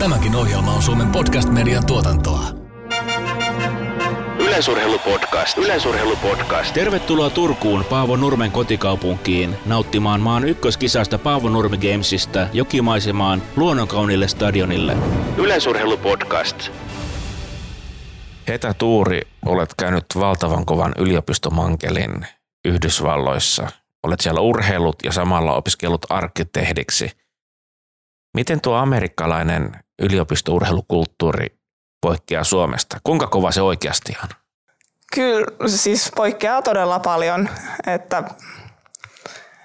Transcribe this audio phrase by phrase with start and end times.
[0.00, 2.44] Tämäkin ohjelma on Suomen podcast-median tuotantoa.
[4.38, 5.58] Yleisurheilupodcast.
[5.58, 6.74] Yleisurheilupodcast.
[6.74, 14.96] Tervetuloa Turkuun Paavo Nurmen kotikaupunkiin nauttimaan maan ykköskisasta Paavo Nurmi Gamesista jokimaisemaan luonnonkaunille stadionille.
[15.36, 16.70] Yleisurheilupodcast.
[18.48, 22.26] Hetä Tuuri, olet käynyt valtavan kovan yliopistomankelin
[22.64, 23.68] Yhdysvalloissa.
[24.02, 27.10] Olet siellä urheilut ja samalla opiskellut arkkitehdiksi.
[28.34, 31.46] Miten tuo amerikkalainen yliopistourheilukulttuuri
[32.00, 32.96] poikkeaa Suomesta?
[33.04, 34.28] Kuinka kova se oikeasti on?
[35.14, 37.48] Kyllä siis poikkeaa todella paljon,
[37.86, 38.22] että,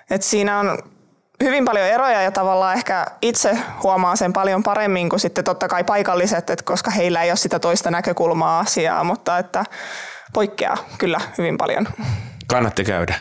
[0.09, 0.77] että siinä on
[1.43, 5.83] hyvin paljon eroja ja tavallaan ehkä itse huomaa sen paljon paremmin kuin sitten totta kai
[5.83, 9.65] paikalliset, että koska heillä ei ole sitä toista näkökulmaa asiaa, mutta että
[10.33, 11.87] poikkeaa kyllä hyvin paljon.
[12.47, 13.15] Kannatti käydä.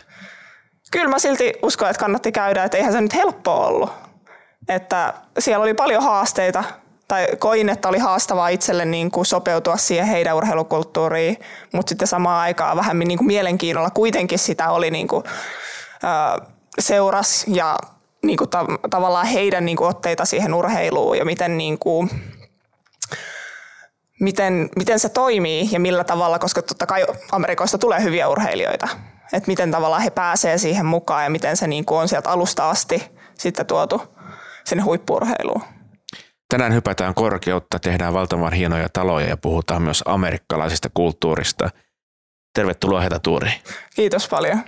[0.90, 3.92] Kyllä mä silti uskon, että kannatti käydä, että eihän se nyt helppoa ollut.
[4.68, 6.64] Että siellä oli paljon haasteita,
[7.08, 11.36] tai koin, että oli haastavaa itselle niin kuin sopeutua siihen heidän urheilukulttuuriin,
[11.72, 15.24] mutta sitten samaan aikaan vähän niin kuin mielenkiinnolla kuitenkin sitä oli niin kuin,
[16.04, 16.48] äh,
[16.78, 17.76] seuras ja
[18.22, 22.10] niin kuin ta- tavallaan heidän niin kuin otteita siihen urheiluun ja miten, niin kuin,
[24.20, 28.88] miten, miten se toimii ja millä tavalla, koska totta kai Amerikoista tulee hyviä urheilijoita,
[29.32, 32.70] että miten tavallaan he pääsee siihen mukaan ja miten se niin kuin on sieltä alusta
[32.70, 34.02] asti sitten tuotu
[34.64, 35.62] sinne huippurheiluun.
[36.54, 41.70] Tänään hypätään korkeutta, tehdään valtavan hienoja taloja ja puhutaan myös amerikkalaisesta kulttuurista.
[42.54, 43.50] Tervetuloa Hetä Tuuri.
[43.96, 44.60] Kiitos paljon.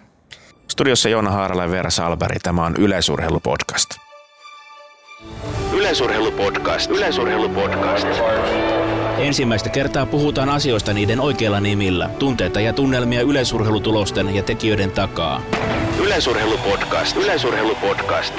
[0.69, 2.39] Studiossa Joona Haarala ja Veera Salberi.
[2.43, 3.91] Tämä on Yleisurheilupodcast.
[5.73, 6.91] Yleisurheilupodcast.
[6.91, 8.07] Yleisurheilupodcast.
[9.19, 15.43] Ensimmäistä kertaa puhutaan asioista niiden oikeilla nimillä, tunteita ja tunnelmia yleisurheilutulosten ja tekijöiden takaa.
[16.01, 17.17] Yleisurheilupodcast.
[17.17, 18.35] Yleisurheilupodcast.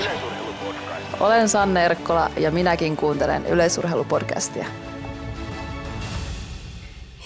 [1.19, 4.65] Olen Sanne Erkkola ja minäkin kuuntelen yleisurheilupodcastia.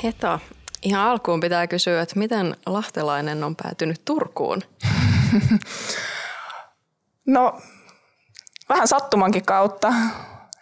[0.04, 0.40] Heta,
[0.82, 4.62] ihan alkuun pitää kysyä, että miten lahtelainen on päätynyt Turkuun?
[7.28, 7.62] No,
[8.70, 9.94] vähän sattumankin kautta.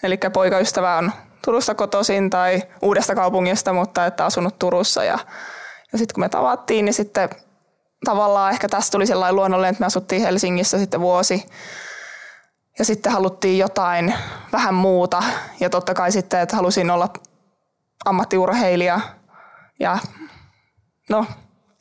[0.03, 1.11] Eli poikaystävä on
[1.45, 5.03] Turusta kotoisin tai uudesta kaupungista, mutta että asunut Turussa.
[5.03, 5.19] Ja,
[5.91, 7.29] ja sitten kun me tavattiin, niin sitten
[8.05, 11.45] tavallaan ehkä tästä tuli sellainen luonnollinen, että me asuttiin Helsingissä sitten vuosi.
[12.79, 14.13] Ja sitten haluttiin jotain
[14.51, 15.23] vähän muuta.
[15.59, 17.09] Ja totta kai sitten, että halusin olla
[18.05, 18.99] ammattiurheilija.
[19.79, 19.97] Ja
[21.09, 21.25] no,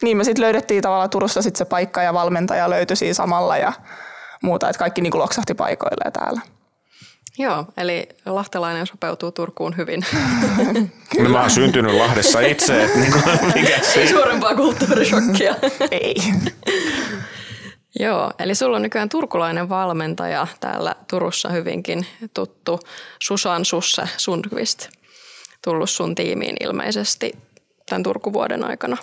[0.02, 3.72] niin me sitten löydettiin tavallaan Turussa sitten se paikka ja valmentaja löytyi siinä samalla ja
[4.42, 4.68] muuta.
[4.68, 6.40] Että kaikki niin kuin loksahti paikoilleen täällä.
[7.38, 10.06] Joo, eli lahtelainen sopeutuu Turkuun hyvin.
[11.18, 14.00] No, mä oon syntynyt Lahdessa itse, että niin kuin, mikä se?
[14.00, 15.54] Ei suurempaa kulttuurishokkia.
[15.90, 16.14] Ei.
[17.98, 22.80] Joo, eli sulla on nykyään turkulainen valmentaja täällä Turussa hyvinkin tuttu
[23.22, 24.88] Susan Susse Sundqvist.
[25.64, 27.32] Tullut sun tiimiin ilmeisesti
[27.88, 28.96] tämän Turkuvuoden aikana.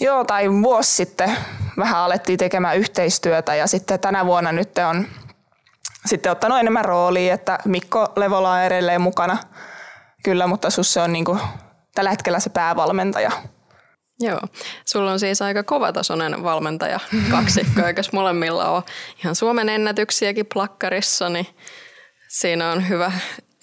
[0.00, 1.36] Joo, tai vuosi sitten
[1.78, 5.06] vähän alettiin tekemään yhteistyötä ja sitten tänä vuonna nyt on
[6.06, 9.38] sitten ottanut enemmän roolia, että Mikko Levola on edelleen mukana
[10.24, 11.40] kyllä, mutta Susse on niin kuin
[11.94, 13.30] tällä hetkellä se päävalmentaja.
[14.22, 14.40] Joo,
[14.84, 17.00] sulla on siis aika kovatasoinen valmentaja
[17.30, 18.82] kaksikko, eikä molemmilla ole
[19.18, 21.46] ihan Suomen ennätyksiäkin plakkarissa, niin
[22.28, 23.12] siinä on hyvä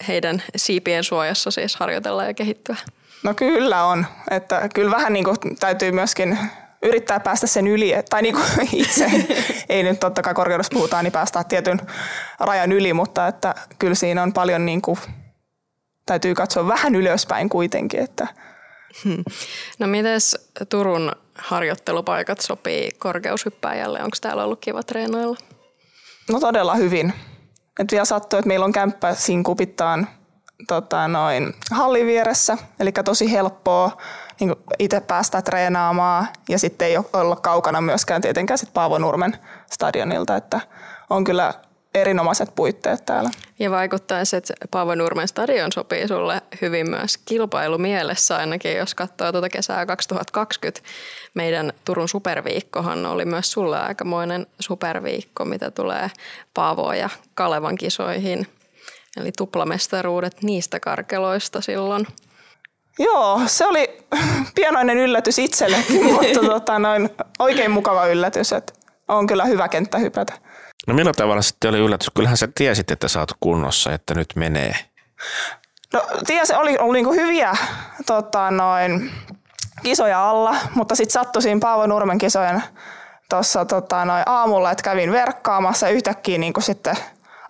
[0.08, 2.76] heidän siipien suojassa siis harjoitella ja kehittyä.
[3.22, 6.38] No kyllä on, että kyllä vähän niin kuin täytyy myöskin
[6.82, 9.10] yrittää päästä sen yli, tai niin kuin itse,
[9.68, 11.80] ei nyt totta kai korkeudessa puhutaan, niin päästään tietyn
[12.40, 14.98] rajan yli, mutta että kyllä siinä on paljon niin kuin,
[16.06, 18.28] täytyy katsoa vähän ylöspäin kuitenkin, että
[19.78, 24.02] No mites Turun harjoittelupaikat sopii korkeushyppääjälle?
[24.02, 25.36] Onko täällä ollut kiva treenailla?
[26.32, 27.12] No todella hyvin.
[27.80, 30.08] Et vielä sattuu, että meillä on kämppä siinä kupittaan
[30.68, 33.96] tota, noin hallin vieressä, eli tosi helppoa
[34.40, 39.36] niin itse päästä treenaamaan ja sitten ei olla kaukana myöskään tietenkään sit Paavo Nurmen
[39.72, 40.60] stadionilta, että
[41.10, 41.54] on kyllä
[41.94, 43.30] erinomaiset puitteet täällä.
[43.58, 49.48] Ja vaikuttaisi, että Paavo Nurmen stadion sopii sulle hyvin myös kilpailumielessä ainakin, jos katsoo tuota
[49.48, 50.80] kesää 2020.
[51.34, 56.10] Meidän Turun superviikkohan oli myös sulle aikamoinen superviikko, mitä tulee
[56.54, 58.46] Paavoa ja Kalevan kisoihin.
[59.16, 62.06] Eli tuplamestaruudet niistä karkeloista silloin.
[62.98, 63.98] Joo, se oli
[64.54, 68.72] pienoinen yllätys itsellekin, mutta tota, noin, oikein mukava yllätys, että
[69.08, 70.32] on kyllä hyvä kenttä hypätä.
[70.90, 72.10] No millä tavalla sitten oli yllätys?
[72.14, 74.74] Kyllähän sä tiesit, että sä oot kunnossa, että nyt menee.
[75.92, 77.56] No ties, oli, oli niinku hyviä
[78.06, 79.12] tota, noin,
[79.82, 82.62] kisoja alla, mutta sitten sattui siinä Paavo Nurmen kisojen
[83.28, 86.96] tuossa tota, noin aamulla, että kävin verkkaamassa ja yhtäkkiä niinku sitten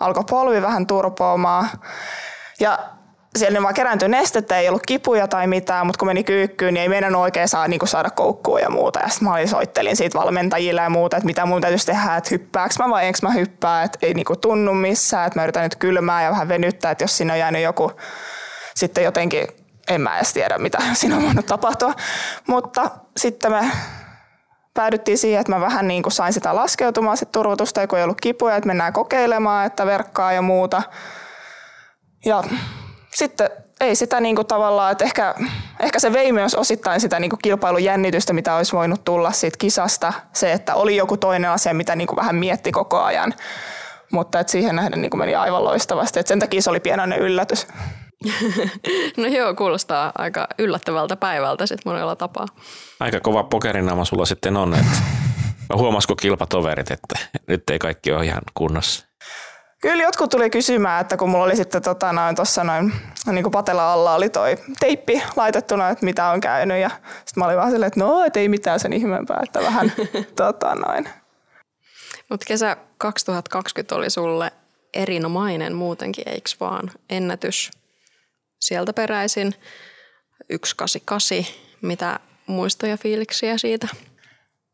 [0.00, 1.68] alkoi polvi vähän turpoamaan.
[2.60, 2.78] Ja
[3.38, 6.88] siellä vaan kerääntyi nestettä, ei ollut kipuja tai mitään, mutta kun meni kyykkyyn, niin ei
[6.88, 9.00] meidän oikein saa niin saada koukkua ja muuta.
[9.00, 12.30] Ja sitten mä olin, soittelin siitä valmentajille ja muuta, että mitä mun täytyisi tehdä, että
[12.30, 15.76] hyppääks mä vai enkö mä hyppää, että ei niin tunnu missään, että mä yritän nyt
[15.76, 17.92] kylmää ja vähän venyttää, että jos siinä on jäänyt joku
[18.74, 19.46] sitten jotenkin,
[19.88, 21.94] en mä edes tiedä mitä siinä on voinut tapahtua.
[22.46, 23.70] Mutta sitten me
[24.74, 28.20] päädyttiin siihen, että mä vähän niin kuin sain sitä laskeutumaan sit turvotusta, kun ei ollut
[28.20, 30.82] kipuja, että mennään kokeilemaan, että verkkaa ja muuta.
[32.24, 32.42] Ja
[33.14, 35.34] sitten ei sitä niin kuin tavallaan, että ehkä,
[35.80, 40.12] ehkä se vei myös osittain sitä niin kuin kilpailujännitystä, mitä olisi voinut tulla siitä kisasta.
[40.32, 43.34] Se, että oli joku toinen asia, mitä niin kuin vähän mietti koko ajan.
[44.12, 46.20] Mutta että siihen nähden niin kuin meni aivan loistavasti.
[46.20, 47.66] Että sen takia se oli pienoinen yllätys.
[49.16, 52.46] no joo, kuulostaa aika yllättävältä päivältä sitten monella tapaa.
[53.00, 54.96] Aika kova pokerinama sulla sitten on, että
[55.74, 59.09] huomasiko kilpatoverit, että nyt ei kaikki ole ihan kunnossa?
[59.80, 62.92] Kyllä jotkut tuli kysymään, että kun mulla oli sitten tota noin, tossa noin,
[63.26, 66.80] niin kuin patella alla oli toi teippi laitettuna, että mitä on käynyt.
[66.80, 69.92] Ja sitten mä olin vaan silleen, että no, et ei mitään sen ihmeempää, että vähän
[70.36, 71.08] tota noin.
[72.30, 74.52] Mutta kesä 2020 oli sulle
[74.94, 76.90] erinomainen muutenkin, eikö vaan?
[77.10, 77.70] Ennätys
[78.60, 79.54] sieltä peräisin.
[80.50, 81.38] 188.
[81.82, 83.88] Mitä muistoja, fiiliksiä siitä?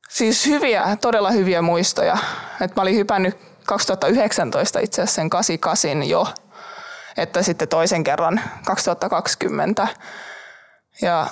[0.09, 2.17] Siis hyviä, todella hyviä muistoja.
[2.61, 3.37] Et mä olin hypännyt
[3.67, 6.27] 2019 itse asiassa sen 88 jo,
[7.17, 9.89] että sitten toisen kerran 2020.
[11.03, 11.27] Ja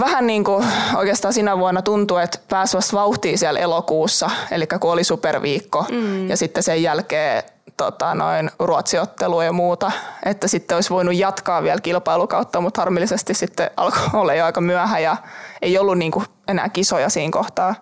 [0.00, 4.92] vähän niin kuin oikeastaan sinä vuonna tuntui, että pääsi vasta vauhtiin siellä elokuussa, eli kun
[4.92, 5.86] oli superviikko.
[5.90, 6.28] Mm.
[6.28, 7.42] Ja sitten sen jälkeen
[7.76, 9.92] tota, noin ruotsiottelu ja muuta,
[10.26, 14.98] että sitten olisi voinut jatkaa vielä kilpailukautta, mutta harmillisesti sitten alkoi olla jo aika myöhä
[14.98, 15.16] ja
[15.62, 17.74] ei ollut niin kuin enää kisoja siinä kohtaa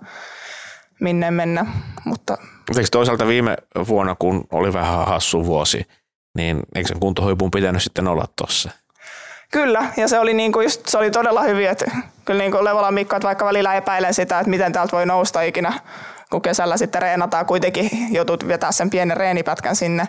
[1.01, 1.67] minne mennä.
[2.05, 2.39] Mutta
[2.77, 3.57] Eikö toisaalta viime
[3.89, 5.87] vuonna, kun oli vähän hassu vuosi,
[6.37, 8.71] niin eikö sen kuntohuipun pitänyt sitten olla tuossa?
[9.53, 11.91] Kyllä, ja se oli, niinku just, se oli todella hyvin, että
[12.25, 15.73] kyllä niinku Levolan Mikko, että vaikka välillä epäilen sitä, että miten täältä voi nousta ikinä,
[16.31, 20.09] kun kesällä sitten reenataan, kuitenkin joutut vetää sen pienen reenipätkän sinne,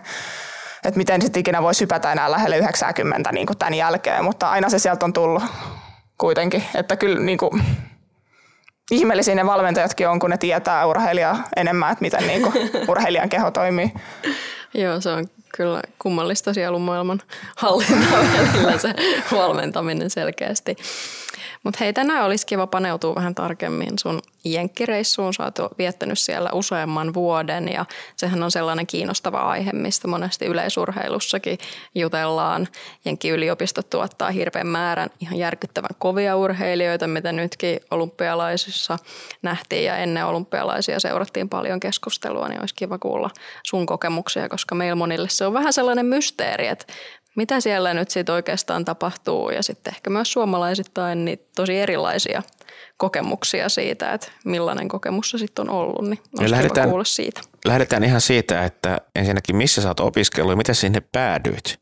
[0.85, 4.79] että miten sitten ikinä voisi hypätä enää lähelle 90 niin tämän jälkeen, mutta aina se
[4.79, 5.43] sieltä on tullut
[6.17, 7.63] kuitenkin, että kyllä niin kuin,
[8.91, 12.53] ihmeellisiä ne valmentajatkin on, kun ne tietää urheilijaa enemmän, että miten niin kuin,
[12.89, 13.91] urheilijan keho toimii.
[14.73, 17.21] Joo, se on kyllä kummallista sielunmaailman
[17.55, 18.93] hallintaa välillä se
[19.31, 20.75] valmentaminen selkeästi.
[21.63, 25.33] Mutta hei, tänään olisi kiva paneutua vähän tarkemmin sun jenkkireissuun.
[25.33, 27.85] Sä oot viettänyt siellä useamman vuoden ja
[28.15, 31.57] sehän on sellainen kiinnostava aihe, mistä monesti yleisurheilussakin
[31.95, 32.67] jutellaan.
[33.05, 38.97] Jenkki-yliopisto tuottaa hirveän määrän ihan järkyttävän kovia urheilijoita, mitä nytkin olympialaisissa
[39.41, 43.29] nähtiin ja ennen olympialaisia seurattiin paljon keskustelua, niin olisi kiva kuulla
[43.63, 46.85] sun kokemuksia, koska meillä monille se on vähän sellainen mysteeri, että
[47.35, 52.43] mitä siellä nyt sitten oikeastaan tapahtuu ja sitten ehkä myös suomalaisittain niin tosi erilaisia
[52.97, 57.41] kokemuksia siitä, että millainen kokemus se sitten on ollut, niin olisi lähdetään, kuulla siitä.
[57.65, 61.79] Lähdetään ihan siitä, että ensinnäkin missä sä oot opiskellut ja miten sinne päädyit?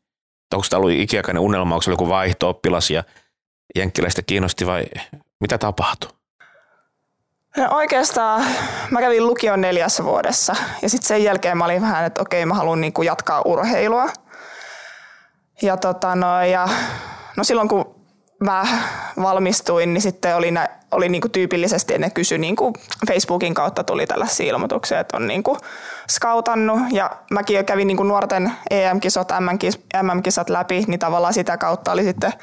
[0.54, 3.04] Onko tämä ollut ikiaikainen unelma, onko se joku vaihto-oppilas ja
[3.76, 4.86] jenkkiläistä kiinnosti vai
[5.40, 6.12] mitä tapahtui?
[7.58, 8.46] No oikeastaan
[8.92, 12.54] mä kävin lukion neljässä vuodessa ja sitten sen jälkeen mä olin vähän, että okei mä
[12.54, 14.10] haluan niinku jatkaa urheilua–
[15.62, 16.68] ja, tota no, ja
[17.38, 17.96] no silloin kun
[18.40, 18.68] mä
[19.22, 22.74] valmistuin, niin sitten oli, nä, oli niinku tyypillisesti, ne kysy niinku
[23.08, 25.58] Facebookin kautta tuli tällaisia ilmoituksia, että on niinku
[26.10, 26.80] skautannut.
[26.92, 29.32] Ja mäkin jo kävin niinku nuorten EM-kisot,
[30.02, 32.34] MM-kisat läpi, niin tavallaan sitä kautta oli sitten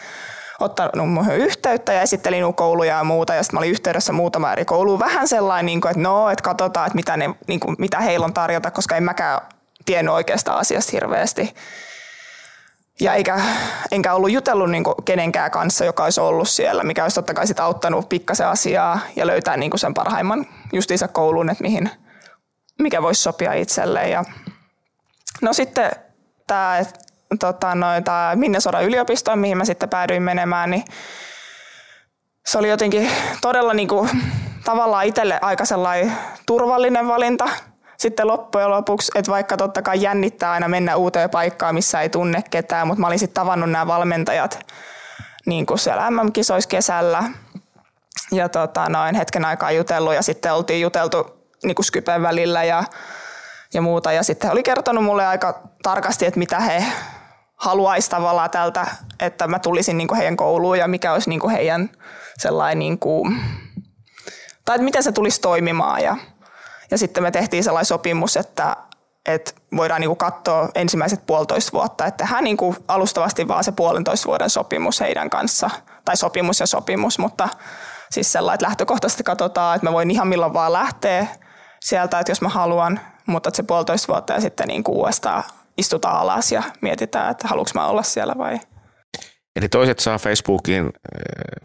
[0.61, 3.35] ottanut muuhun yhteyttä ja esittelin kouluja ja muuta.
[3.35, 4.99] Ja sitten mä olin yhteydessä muutama eri kouluun.
[4.99, 8.25] Vähän sellainen, niin kuin, että no, että katsotaan, että mitä, ne, niin kuin, mitä heillä
[8.25, 9.41] on tarjota, koska en mäkään
[9.85, 11.55] tiennyt oikeastaan asiasta hirveästi.
[13.01, 13.41] Ja eikä,
[13.91, 17.61] enkä ollut jutellut niin kenenkään kanssa, joka olisi ollut siellä, mikä olisi totta kai sit
[17.61, 21.91] auttanut pikkasen asiaa ja löytää niin sen parhaimman justiinsa koulun, että mihin,
[22.79, 24.09] mikä voisi sopia itselle.
[24.09, 24.25] Ja
[25.43, 25.91] no sitten
[26.47, 26.83] tämä
[27.41, 27.87] tota, no,
[28.35, 30.85] Minnesota yliopisto, mihin mä sitten päädyin menemään, niin
[32.47, 33.11] se oli jotenkin
[33.41, 34.11] todella niin kuin,
[34.65, 36.13] tavallaan itselle aika sellainen
[36.47, 37.49] turvallinen valinta–
[37.99, 42.43] sitten loppujen lopuksi, että vaikka totta kai jännittää aina mennä uuteen paikkaan, missä ei tunne
[42.51, 44.67] ketään, mutta mä olin sitten tavannut nämä valmentajat
[45.47, 47.23] niin kuin siellä MM-kisoissa kesällä
[48.33, 52.85] ja tota, noin hetken aikaa jutellut ja sitten oltiin juteltu niin kuin Skypen välillä ja,
[53.75, 54.13] ja muuta.
[54.13, 56.85] Ja sitten he oli kertonut mulle aika tarkasti, että mitä he
[57.57, 58.87] haluaisi tavallaan tältä,
[59.21, 61.91] että mä tulisin niin kuin heidän kouluun ja mikä olisi niin kuin heidän
[62.39, 63.41] sellainen, niin kuin,
[64.65, 66.03] tai että miten se tulisi toimimaan.
[66.03, 66.17] Ja
[66.91, 68.77] ja sitten me tehtiin sellainen sopimus, että,
[69.27, 74.51] että voidaan niinku katsoa ensimmäiset puolitoista vuotta, että tehdään niinku alustavasti vaan se puolentoista vuoden
[74.51, 75.71] sopimus heidän kanssa,
[76.05, 77.49] tai sopimus ja sopimus, mutta
[78.11, 81.27] siis sellainen, että lähtökohtaisesti katsotaan, että mä voin ihan milloin vaan lähteä
[81.81, 85.43] sieltä, että jos mä haluan, mutta että se puolitoista vuotta ja sitten niinku uudestaan
[85.79, 88.61] istutaan alas ja mietitään, että haluanko mä olla siellä vai
[89.57, 90.91] Eli toiset saa Facebookin äh,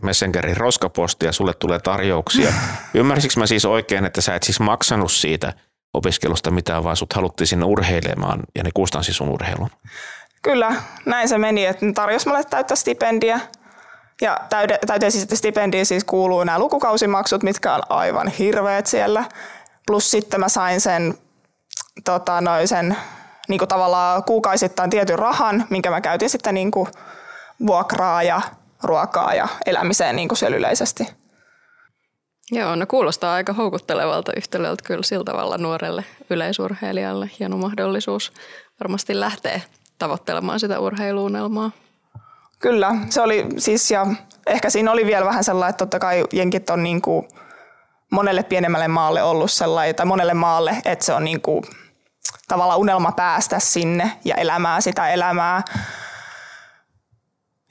[0.04, 2.54] Messengerin roskapostia ja sulle tulee tarjouksia.
[2.94, 5.54] Ymmärsikö mä siis oikein, että sä et siis maksanut siitä
[5.94, 9.70] opiskelusta mitään, vaan sut haluttiin sinne urheilemaan ja ne kustansi sun urheilun?
[10.42, 13.40] Kyllä, näin se meni, että ne tarjosi mulle täyttä stipendiä.
[14.22, 19.24] Ja täyde, täyteen siis stipendiin siis kuuluu nämä lukukausimaksut, mitkä on aivan hirveät siellä.
[19.88, 21.14] Plus sitten mä sain sen,
[22.06, 22.98] tota, noin sen
[23.50, 26.88] niin kuin tavallaan kuukausittain tietyn rahan, minkä mä käytin sitten niin kuin
[27.68, 28.42] vuokraa ja
[28.84, 31.08] ruokaa ja elämiseen niin kuin siellä yleisesti.
[32.52, 37.30] Joo, no kuulostaa aika houkuttelevalta yhtälöltä kyllä sillä tavalla nuorelle yleisurheilijalle.
[37.40, 38.34] Hieno mahdollisuus
[38.80, 39.62] varmasti lähteä
[39.98, 41.72] tavoittelemaan sitä urheiluunelmaa.
[42.60, 44.08] Kyllä, se oli siis ja
[44.48, 47.28] ehkä siinä oli vielä vähän sellainen, että totta kai jenkit on niin kuin
[48.12, 51.64] monelle pienemmälle maalle ollut sellainen, tai monelle maalle, että se on niin kuin
[52.48, 55.62] tavallaan unelma päästä sinne ja elämää sitä elämää.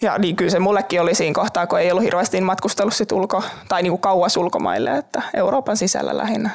[0.03, 3.43] Ja niin kyllä se mullekin oli siinä kohtaa, kun ei ollut hirveästi matkustellut sit ulko,
[3.69, 6.51] tai niin kuin kauas ulkomaille, että Euroopan sisällä lähinnä.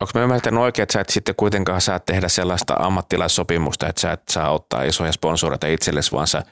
[0.00, 4.12] Onko mä ymmärtänyt oikein, että sä et sitten kuitenkaan saa tehdä sellaista ammattilaissopimusta, että sä
[4.12, 6.42] et saa ottaa isoja sponsoreita itsellesi, vaan sä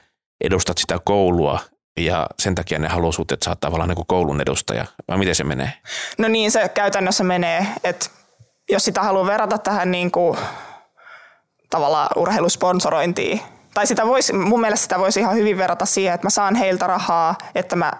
[0.43, 1.59] edustat sitä koulua
[1.99, 5.35] ja sen takia ne haluaa sut, että sä oot tavallaan niin koulun edustaja, vai miten
[5.35, 5.73] se menee?
[6.17, 8.05] No niin se käytännössä menee, että
[8.71, 10.37] jos sitä haluaa verrata tähän niin kuin,
[11.69, 13.41] tavallaan urheilusponsorointiin,
[13.73, 16.87] tai sitä voisi, mun mielestä sitä voisi ihan hyvin verrata siihen, että mä saan heiltä
[16.87, 17.91] rahaa, että mä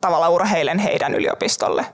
[0.00, 1.86] tavallaan urheilen heidän yliopistolle.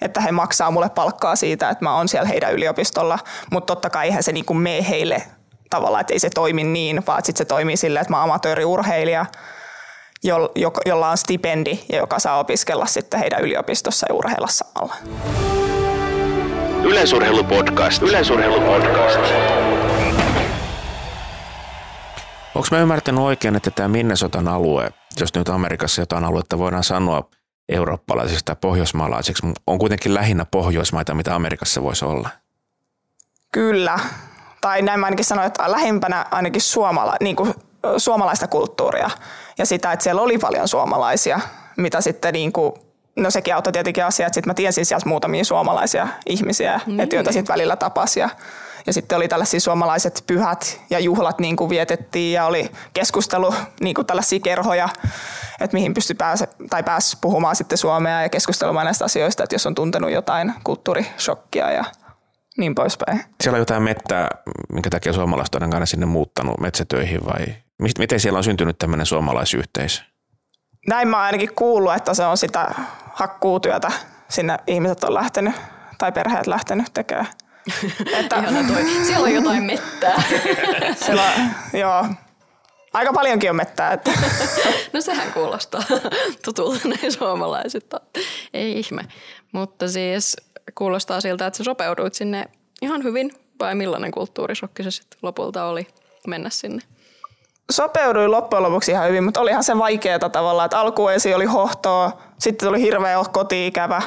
[0.00, 3.18] Että he maksaa mulle palkkaa siitä, että mä oon siellä heidän yliopistolla,
[3.50, 5.22] mutta totta kai eihän se niinku mene heille
[5.70, 9.26] tavallaan, että ei se toimi niin, vaan sitten se toimii silleen, että mä oon amatööriurheilija,
[10.86, 14.94] jolla on stipendi ja joka saa opiskella sitten heidän yliopistossa ja urheilla samalla.
[16.84, 18.02] Yleisurheilupodcast.
[18.02, 19.20] Yleisurheilupodcast.
[22.56, 27.28] Onko mä ymmärtänyt oikein, että tämä Minnesotan alue, jos nyt Amerikassa jotain aluetta voidaan sanoa
[27.68, 32.28] eurooppalaisiksi tai pohjoismaalaisiksi, on kuitenkin lähinnä pohjoismaita, mitä Amerikassa voisi olla?
[33.52, 33.98] Kyllä.
[34.60, 37.54] Tai näin mä ainakin sanoin, että lähimpänä ainakin suomala, niin kuin,
[37.96, 39.10] suomalaista kulttuuria.
[39.58, 41.40] Ja sitä, että siellä oli paljon suomalaisia,
[41.76, 42.72] mitä sitten niin kuin,
[43.16, 47.00] no sekin auttoi tietenkin asiaa, että sitten mä tiesin sieltä muutamia suomalaisia ihmisiä, mm.
[47.00, 48.20] että joita sitten välillä tapasi.
[48.20, 48.30] Ja
[48.86, 53.94] ja sitten oli tällaisia suomalaiset pyhät ja juhlat niin kuin vietettiin ja oli keskustelu niin
[53.94, 54.88] kuin tällaisia kerhoja,
[55.60, 59.66] että mihin pystyi pääse, tai pääsi puhumaan sitten suomea ja keskustelemaan näistä asioista, että jos
[59.66, 61.84] on tuntenut jotain kulttuurishokkia ja
[62.58, 63.24] niin poispäin.
[63.42, 64.28] Siellä on jotain mettää,
[64.72, 67.46] minkä takia suomalaiset on aina sinne muuttanut metsätöihin vai
[67.98, 70.02] miten siellä on syntynyt tämmöinen suomalaisyhteisö?
[70.88, 72.74] Näin mä oon ainakin kuullut, että se on sitä
[73.12, 73.92] hakkuutyötä
[74.28, 75.54] sinne ihmiset on lähtenyt
[75.98, 77.26] tai perheet lähtenyt tekemään.
[78.20, 78.42] Että...
[78.68, 78.84] toi.
[79.06, 80.22] Siellä on jotain mettää.
[81.04, 81.32] Siellä
[81.72, 82.06] joo.
[82.92, 83.92] Aika paljonkin on mettää.
[83.92, 84.10] Että.
[84.92, 85.82] no sehän kuulostaa
[86.44, 88.00] tutulta näin suomalaisilta.
[88.54, 89.02] Ei ihme.
[89.52, 90.36] Mutta siis
[90.74, 92.44] kuulostaa siltä, että sä sopeuduit sinne
[92.82, 93.32] ihan hyvin.
[93.60, 95.86] Vai millainen kulttuurisokki se sitten lopulta oli
[96.26, 96.82] mennä sinne?
[97.70, 102.68] Sopeuduin loppujen lopuksi ihan hyvin, mutta olihan se vaikeaa tavallaan, että alkuun oli hohtoa, sitten
[102.68, 104.02] tuli hirveä koti-ikävä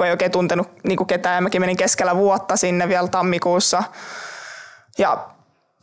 [0.00, 1.34] kun ei oikein tuntenut niin ketään.
[1.34, 3.82] Ja mäkin menin keskellä vuotta sinne vielä tammikuussa.
[4.98, 5.28] Ja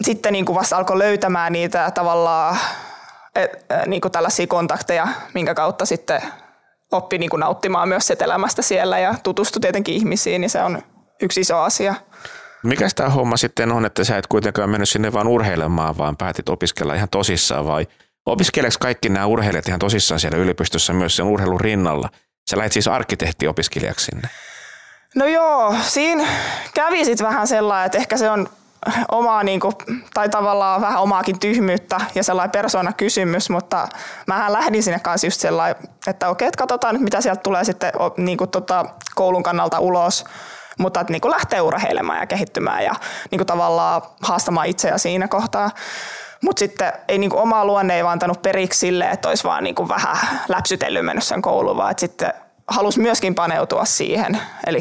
[0.04, 2.58] sitten niin kuin vasta alkoi löytämään niitä tavallaan
[3.36, 6.22] et, niin kuin tällaisia kontakteja, minkä kautta sitten
[6.92, 10.84] oppi niin kuin nauttimaan myös set elämästä siellä ja tutustui tietenkin ihmisiin, niin se on
[11.22, 11.96] yksi iso asia.
[12.64, 16.50] Mikä tämä homma sitten on, että sä et kuitenkaan mennyt sinne vaan urheilemaan, vaan päätit
[16.50, 17.88] opiskella ihan tosissaan vai
[18.26, 22.10] opiskeleeko kaikki nämä urheilijat ihan tosissaan siellä yliopistossa myös sen urheilun rinnalla–
[22.50, 24.30] Sä lähdet siis arkkitehtiopiskelijaksi sinne.
[25.16, 26.28] No joo, siinä
[26.74, 28.50] kävi sitten vähän sellainen, että ehkä se on
[29.12, 29.76] omaa niin kuin,
[30.14, 33.88] tai tavallaan vähän omaakin tyhmyyttä ja sellainen persoonakysymys, mutta
[34.28, 35.76] mähän lähdin sinne kanssa just sellainen,
[36.08, 38.86] että okei, että katsotaan mitä sieltä tulee sitten niin kuin, tota,
[39.16, 40.26] koulun kannalta ulos,
[40.80, 42.94] mutta että niin kuin lähtee urheilemaan ja kehittymään ja
[43.32, 45.72] niin kuin, tavallaan haastamaan itseä siinä kohtaa.
[46.44, 49.90] Mutta sitten ei niinku omaa luonne ei vaan antanut periksi sille, että olisi vaan niinku
[49.90, 50.18] vähän
[50.48, 52.34] läpsytellyt mennyt sen kouluun, vaan että sitten
[52.68, 54.40] halusi myöskin paneutua siihen.
[54.68, 54.80] Eli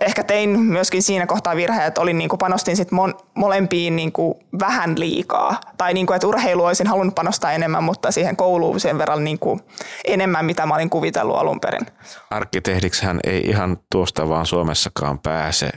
[0.00, 4.98] ehkä tein myöskin siinä kohtaa virhe, että olin, niinku panostin sit mon, molempiin niinku vähän
[4.98, 5.60] liikaa.
[5.76, 9.60] Tai niinku, että urheilu olisin halunnut panostaa enemmän, mutta siihen kouluun sen verran niinku
[10.04, 11.86] enemmän, mitä mä olin kuvitellut alun perin.
[12.30, 15.70] Arkkitehdiksi hän ei ihan tuosta vaan Suomessakaan pääse.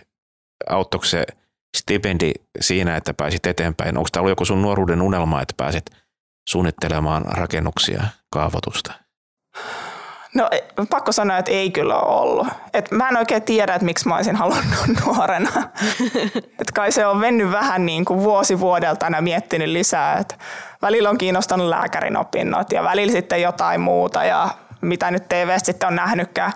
[0.69, 1.25] Auttoiko se
[1.77, 2.31] stipendi
[2.62, 3.97] siinä, että pääsit eteenpäin?
[3.97, 5.86] Onko tämä ollut joku sun nuoruuden unelma, että pääsit
[6.50, 8.93] suunnittelemaan rakennuksia, kaavoitusta?
[10.36, 10.50] No
[10.89, 12.47] pakko sanoa, että ei kyllä ole ollut.
[12.74, 15.51] Et mä en oikein tiedä, että miksi mä olisin halunnut nuorena.
[16.62, 20.17] Et kai se on mennyt vähän niin kuin vuosi vuodelta aina miettinyt lisää.
[20.17, 20.39] Et
[20.81, 24.50] välillä on kiinnostanut lääkärin opinnot ja välillä sitten jotain muuta ja
[24.81, 26.51] mitä nyt TV sitten on nähnytkään.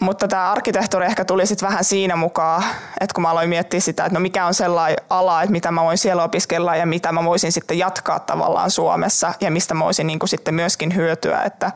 [0.00, 2.64] Mutta tämä arkkitehtuuri ehkä tuli sitten vähän siinä mukaan,
[3.00, 5.84] että kun mä aloin miettiä sitä, että no mikä on sellainen ala, että mitä mä
[5.84, 10.06] voin siellä opiskella ja mitä mä voisin sitten jatkaa tavallaan Suomessa ja mistä mä voisin
[10.06, 11.72] niin kuin sitten myöskin hyötyä, että,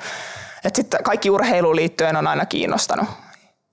[0.65, 3.09] että sitten kaikki urheiluun liittyen on aina kiinnostanut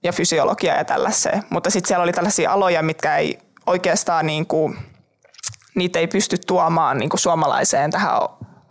[0.03, 1.43] ja fysiologia ja tällaiseen.
[1.49, 4.77] Mutta sitten siellä oli tällaisia aloja, mitkä ei oikeastaan niin kuin,
[5.75, 8.19] niitä ei pysty tuomaan niin kuin suomalaiseen tähän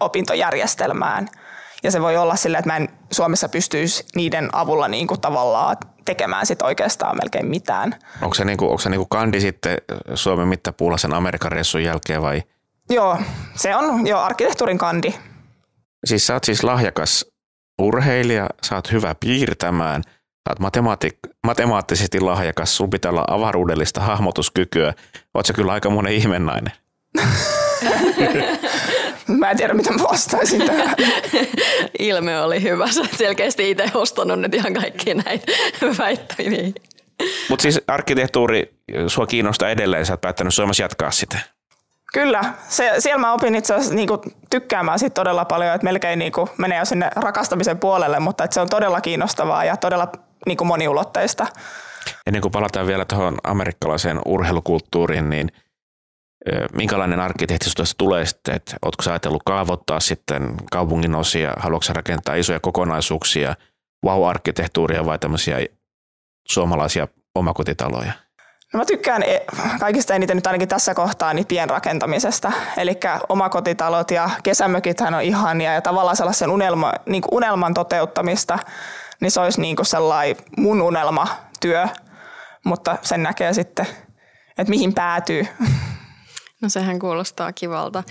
[0.00, 1.28] opintojärjestelmään–
[1.85, 5.76] ja se voi olla sillä, että mä en Suomessa pystyisi niiden avulla niin kuin tavallaan
[6.05, 7.95] tekemään sit oikeastaan melkein mitään.
[8.23, 9.79] Onko se, niin kuin, onko se niin kuin kandi sitten
[10.14, 12.43] Suomen mittapuulla sen Amerikan reissun jälkeen vai?
[12.91, 13.19] Joo,
[13.55, 15.14] se on jo arkkitehtuurin kandi.
[16.05, 17.26] Siis sä oot siis lahjakas
[17.83, 24.95] urheilija, sä oot hyvä piirtämään, sä oot matemaati- matemaattisesti lahjakas, sun pitää olla avaruudellista hahmotuskykyä.
[25.35, 26.73] Oot sä kyllä aika monen ihmennainen.
[29.38, 30.97] Mä en tiedä, mitä mä vastaisin tähän.
[31.99, 32.93] Ilme oli hyvä.
[32.93, 35.52] Sä oot selkeästi itse ostanut nyt ihan kaikki näitä
[35.99, 36.73] väittämiä.
[37.49, 38.75] Mutta siis arkkitehtuuri
[39.07, 41.38] sua kiinnostaa edelleen, sä oot päättänyt Suomessa jatkaa sitä.
[42.12, 46.49] Kyllä, se, siellä mä opin itse asiassa niinku tykkäämään siitä todella paljon, että melkein niinku
[46.59, 50.09] menee jo sinne rakastamisen puolelle, mutta se on todella kiinnostavaa ja todella
[50.47, 51.47] niinku moniulotteista.
[52.26, 55.52] Ennen kuin palataan vielä tuohon amerikkalaiseen urheilukulttuuriin, niin–
[56.72, 62.34] minkälainen arkkitehti tuosta tulee sitten, että oletko sä ajatellut kaavoittaa sitten kaupungin osia, haluatko rakentaa
[62.34, 63.54] isoja kokonaisuuksia,
[64.06, 65.58] wow-arkkitehtuuria vai tämmöisiä
[66.48, 68.12] suomalaisia omakotitaloja?
[68.72, 69.44] No mä tykkään e,
[69.80, 72.52] kaikista eniten nyt ainakin tässä kohtaa niin pienrakentamisesta.
[72.76, 78.59] Eli omakotitalot ja kesämökithän on ihania ja tavallaan sellaisen unelma, niin unelman toteuttamista,
[79.20, 81.88] niin se olisi niin kuin sellainen mun unelmatyö,
[82.64, 83.87] mutta sen näkee sitten,
[84.59, 85.46] että mihin päätyy.
[86.64, 88.05] No sehän kuulostaa kivalta.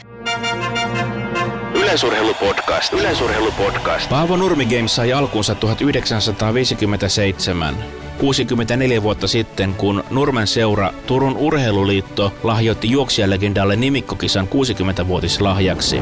[1.76, 2.94] Yleisurheilupodcast.
[2.94, 4.10] Yleisurheilupodcast.
[4.10, 7.76] Paavo Nurmi Games sai alkunsa 1957.
[8.18, 16.02] 64 vuotta sitten, kun Nurmen seura Turun Urheiluliitto lahjoitti juoksijalegendalle nimikkokisan 60-vuotislahjaksi.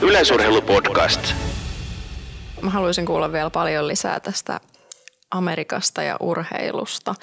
[0.00, 1.32] Yleisurheilupodcast.
[2.60, 4.60] Mä haluaisin kuulla vielä paljon lisää tästä
[5.30, 7.14] Amerikasta ja urheilusta.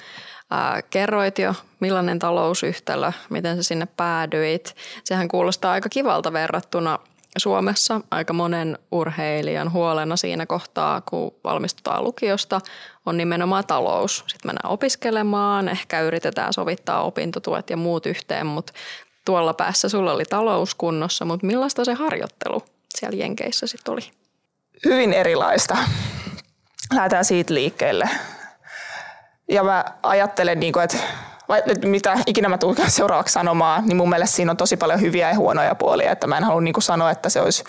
[0.50, 4.76] Ää, kerroit jo, millainen talousyhtälö, miten sä sinne päädyit.
[5.04, 6.98] Sehän kuulostaa aika kivalta verrattuna
[7.38, 12.60] Suomessa aika monen urheilijan huolena siinä kohtaa, kun valmistutaan lukiosta,
[13.06, 14.16] on nimenomaan talous.
[14.16, 18.72] Sitten mennään opiskelemaan, ehkä yritetään sovittaa opintotuet ja muut yhteen, mutta
[19.24, 22.62] tuolla päässä sulla oli talous kunnossa, mutta millaista se harjoittelu
[22.98, 24.10] siellä Jenkeissä sitten oli?
[24.84, 25.76] Hyvin erilaista.
[26.94, 28.08] Lähdetään siitä liikkeelle.
[29.48, 30.98] Ja mä ajattelen, niin kuin, että
[31.84, 35.36] mitä ikinä mä tulen seuraavaksi sanomaan, niin mun mielestä siinä on tosi paljon hyviä ja
[35.36, 36.12] huonoja puolia.
[36.12, 37.64] Että mä en halua niin sanoa, että se olisi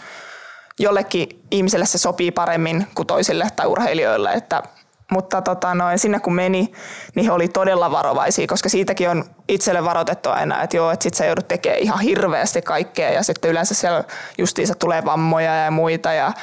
[0.79, 4.33] jollekin ihmiselle se sopii paremmin kuin toisille tai urheilijoille.
[4.33, 4.63] Että,
[5.11, 6.71] mutta tota, noin, sinne kun meni,
[7.15, 11.13] niin he oli todella varovaisia, koska siitäkin on itselle varoitettu aina, että joo, että sit
[11.13, 14.03] sä joudut tekemään ihan hirveästi kaikkea ja sitten yleensä siellä
[14.37, 16.33] justiinsa tulee vammoja ja muita ja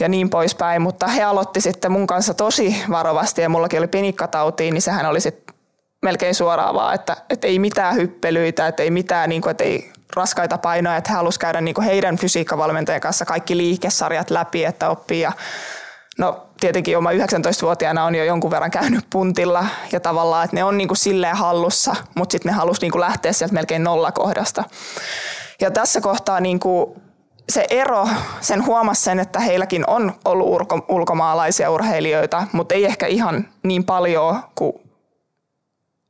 [0.00, 4.74] ja niin poispäin, mutta he aloitti sitten mun kanssa tosi varovasti ja mullakin oli penikkatautiin,
[4.74, 5.54] niin sehän oli sitten
[6.02, 9.92] melkein suoraan vaan, että, että ei mitään hyppelyitä, että ei mitään, niin kuin, että ei
[10.16, 14.90] raskaita painoja, että he halusivat käydä niin kuin heidän fysiikkavalmentajan kanssa kaikki liikesarjat läpi, että
[14.90, 15.32] oppii ja
[16.18, 20.78] No tietenkin oma 19-vuotiaana on jo jonkun verran käynyt puntilla ja tavallaan, että ne on
[20.78, 24.64] niin kuin silleen hallussa, mutta sitten ne halusi niin lähteä sieltä melkein nollakohdasta.
[25.60, 27.02] Ja tässä kohtaa niin kuin
[27.48, 28.08] se ero,
[28.40, 33.84] sen huomasi sen, että heilläkin on ollut ulko, ulkomaalaisia urheilijoita, mutta ei ehkä ihan niin
[33.84, 34.72] paljon kuin,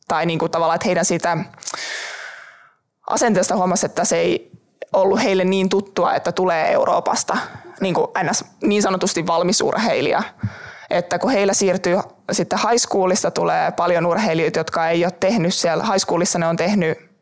[0.08, 1.36] tai niin kuin tavallaan, että heidän siitä
[3.06, 4.50] asenteesta huomasi, että se ei
[4.92, 7.36] ollut heille niin tuttua, että tulee Euroopasta
[7.80, 10.22] niin, kuin ns, niin sanotusti valmis urheilija.
[10.90, 11.98] Että kun heillä siirtyy
[12.32, 16.56] sitten high schoolista tulee paljon urheilijoita, jotka ei ole tehnyt siellä, high schoolissa ne on
[16.56, 17.13] tehnyt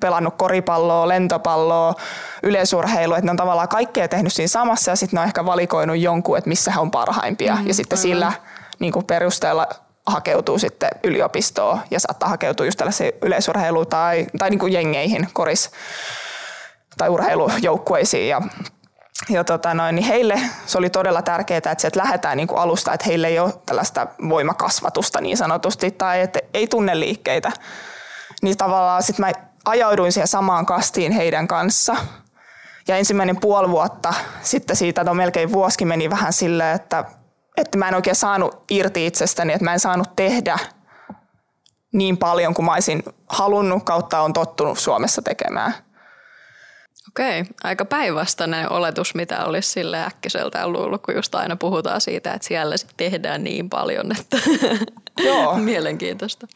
[0.00, 1.94] pelannut koripalloa, lentopalloa,
[2.42, 5.98] yleisurheilua, että ne on tavallaan kaikkea tehnyt siinä samassa ja sitten ne on ehkä valikoinut
[5.98, 8.02] jonkun, että missä he on parhaimpia mm, ja sitten aivan.
[8.02, 8.32] sillä
[8.78, 9.68] niin kuin perusteella
[10.06, 15.70] hakeutuu sitten yliopistoon ja saattaa hakeutua just tällaisiin yleisurheiluun tai, tai niin kuin jengeihin, koris
[16.98, 18.42] tai urheilujoukkueisiin ja
[19.28, 22.92] ja tota noin, niin heille se oli todella tärkeää, että sieltä lähdetään niin kuin alusta,
[22.92, 27.52] että heille ei ole tällaista voimakasvatusta niin sanotusti tai että ei tunne liikkeitä.
[28.42, 31.96] niin tavallaan sitten mä ajauduin siihen samaan kastiin heidän kanssa.
[32.88, 37.04] Ja ensimmäinen puoli vuotta sitten siitä, no melkein vuosikin meni vähän silleen, että,
[37.56, 40.58] että mä en oikein saanut irti itsestäni, että mä en saanut tehdä
[41.92, 45.74] niin paljon kuin mä olisin halunnut kautta on tottunut Suomessa tekemään.
[47.08, 52.48] Okei, aika päinvastainen oletus, mitä olisi sille äkkiseltään luullut, kun just aina puhutaan siitä, että
[52.48, 54.36] siellä sit tehdään niin paljon, että
[55.24, 55.56] Joo.
[55.70, 56.46] mielenkiintoista.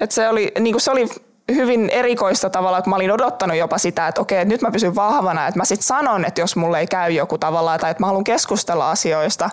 [0.00, 1.08] Et se, oli, niin se oli
[1.56, 4.94] hyvin erikoista tavalla, että mä olin odottanut jopa sitä, että okei, että nyt mä pysyn
[4.94, 8.06] vahvana, että mä sitten sanon, että jos mulle ei käy joku tavalla tai että mä
[8.06, 9.50] haluan keskustella asioista.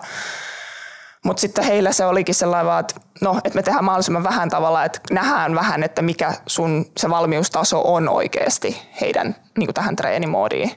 [1.24, 5.00] Mutta sitten heillä se olikin sellainen että no, että me tehdään mahdollisimman vähän tavalla, että
[5.10, 10.70] nähdään vähän, että mikä sun se valmiustaso on oikeasti heidän niin tähän treenimoodiin.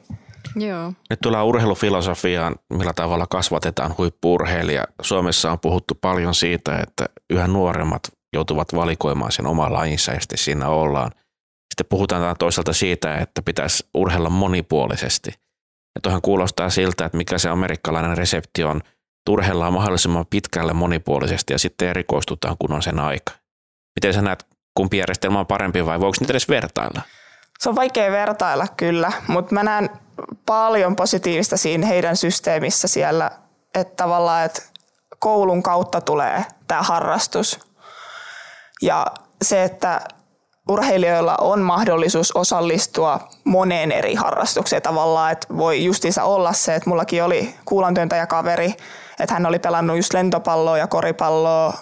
[0.56, 0.94] Joo.
[1.10, 4.84] Nyt tullaan urheilufilosofiaan, millä tavalla kasvatetaan huippuurheilija.
[5.02, 8.02] Suomessa on puhuttu paljon siitä, että yhä nuoremmat
[8.34, 11.12] joutuvat valikoimaan sen oman lajinsa ja sitten siinä ollaan.
[11.72, 15.30] Sitten puhutaan toisaalta siitä, että pitäisi urheilla monipuolisesti.
[15.96, 18.82] Ja tuohon kuulostaa siltä, että mikä se amerikkalainen resepti on,
[19.26, 23.34] turheillaan mahdollisimman pitkälle monipuolisesti ja sitten erikoistutaan, kun on sen aika.
[23.96, 27.02] Miten sä näet, kumpi järjestelmä on parempi vai voiko niitä edes vertailla?
[27.60, 29.90] Se on vaikea vertailla kyllä, mutta mä näen
[30.46, 33.32] paljon positiivista siinä heidän systeemissä siellä,
[33.76, 34.62] että tavallaan, että
[35.20, 37.60] koulun kautta tulee tämä harrastus–
[38.82, 39.06] ja
[39.42, 40.02] se, että
[40.70, 47.24] urheilijoilla on mahdollisuus osallistua moneen eri harrastukseen tavallaan, että voi justiinsa olla se, että mullakin
[47.24, 48.74] oli kuulantyöntäjäkaveri,
[49.20, 51.74] että hän oli pelannut just lentopalloa ja koripalloa,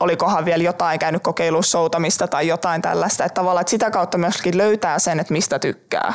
[0.00, 4.58] olikohan vielä jotain käynyt kokeilussa soutamista tai jotain tällaista, että tavallaan että sitä kautta myöskin
[4.58, 6.14] löytää sen, että mistä tykkää.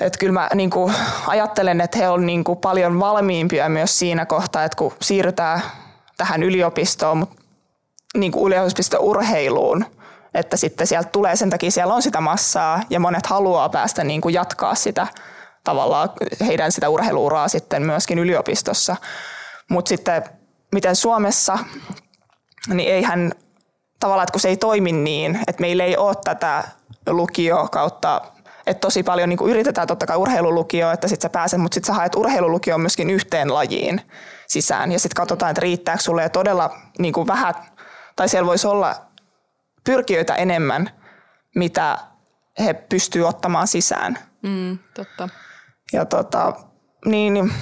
[0.00, 0.94] Että kyllä mä niin kuin,
[1.26, 5.62] ajattelen, että he on niin kuin, paljon valmiimpia myös siinä kohtaa, että kun siirrytään
[6.16, 7.43] tähän yliopistoon, mutta
[8.16, 9.84] niin kuin yliopisto-urheiluun,
[10.34, 14.20] että sitten sieltä tulee sen takia, siellä on sitä massaa ja monet haluaa päästä niin
[14.20, 15.06] kuin jatkaa sitä
[15.64, 16.08] tavallaan
[16.46, 18.96] heidän sitä urheiluuraa sitten myöskin yliopistossa.
[19.70, 20.22] Mutta sitten
[20.72, 21.58] miten Suomessa,
[22.68, 23.32] niin eihän
[24.00, 26.64] tavallaan, että kun se ei toimi niin, että meillä ei ole tätä
[27.06, 28.20] lukio kautta
[28.66, 31.92] että tosi paljon niin yritetään totta kai urheilulukio, että sitten sä pääset, mutta sitten sä
[31.92, 34.00] haet urheilulukio myöskin yhteen lajiin
[34.46, 34.92] sisään.
[34.92, 37.54] Ja sitten katsotaan, että riittääkö sulle todella niin kuin vähän
[38.16, 38.94] tai siellä voisi olla
[39.84, 40.90] pyrkijöitä enemmän,
[41.54, 41.98] mitä
[42.58, 44.18] he pystyvät ottamaan sisään.
[44.42, 45.28] Mm, totta.
[45.92, 46.52] Ja tota,
[47.04, 47.52] niin,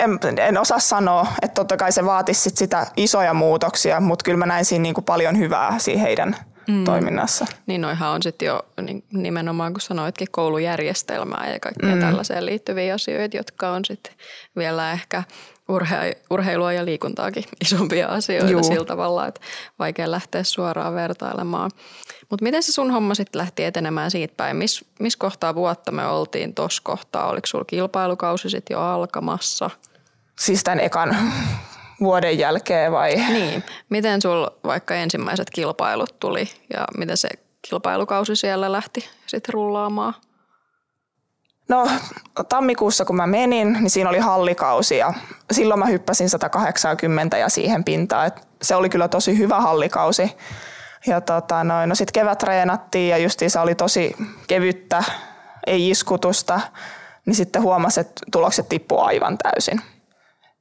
[0.00, 4.38] en, en osaa sanoa, että totta kai se vaatisi sit sitä isoja muutoksia, mutta kyllä
[4.38, 6.36] mä näin siinä niin kuin paljon hyvää siinä heidän
[6.68, 6.84] mm.
[6.84, 7.46] toiminnassa.
[7.66, 12.00] Niin noihan on sitten jo niin nimenomaan, kun sanoitkin, koulujärjestelmää ja kaikkea mm.
[12.00, 14.12] tällaiseen liittyviä asioita, jotka on sitten
[14.56, 15.22] vielä ehkä
[15.68, 18.62] urhe- urheilua ja liikuntaakin isompia asioita Juu.
[18.62, 19.40] sillä tavalla, että
[19.78, 21.70] vaikea lähteä suoraan vertailemaan.
[22.30, 24.56] Mutta miten se sun homma sitten lähti etenemään siitä päin?
[24.56, 27.28] Miss, missä kohtaa vuotta me oltiin tuossa kohtaa?
[27.28, 29.70] Oliko sulla kilpailukausi sitten jo alkamassa?
[30.38, 31.16] Siis tämän ekan
[32.00, 33.16] vuoden jälkeen vai?
[33.16, 33.64] Niin.
[33.90, 37.28] Miten sul vaikka ensimmäiset kilpailut tuli ja miten se
[37.68, 40.14] kilpailukausi siellä lähti sitten rullaamaan?
[41.68, 41.88] No
[42.48, 45.12] tammikuussa kun mä menin, niin siinä oli hallikausi ja
[45.52, 48.26] silloin mä hyppäsin 180 ja siihen pintaan.
[48.26, 50.36] Et se oli kyllä tosi hyvä hallikausi.
[51.06, 55.04] Ja tota, noin, no sitten kevät treenattiin ja se oli tosi kevyttä,
[55.66, 56.60] ei iskutusta.
[57.26, 59.80] Niin sitten huomasi, että tulokset tippuu aivan täysin.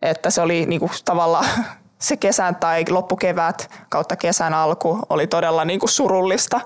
[0.02, 1.46] Että se oli niinku tavallaan
[2.00, 6.62] se kesän tai loppukevät kautta kesän alku oli todella niinku surullista.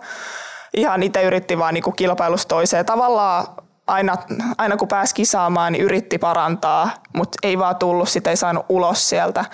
[0.74, 2.86] Ihan itse yritti vaan niinku kilpailusta toiseen.
[2.86, 3.48] Tavallaan
[3.88, 4.18] aina,
[4.58, 9.10] aina kun pääsi kisaamaan, niin yritti parantaa, mutta ei vaan tullut, sitä ei saanut ulos
[9.10, 9.46] sieltä.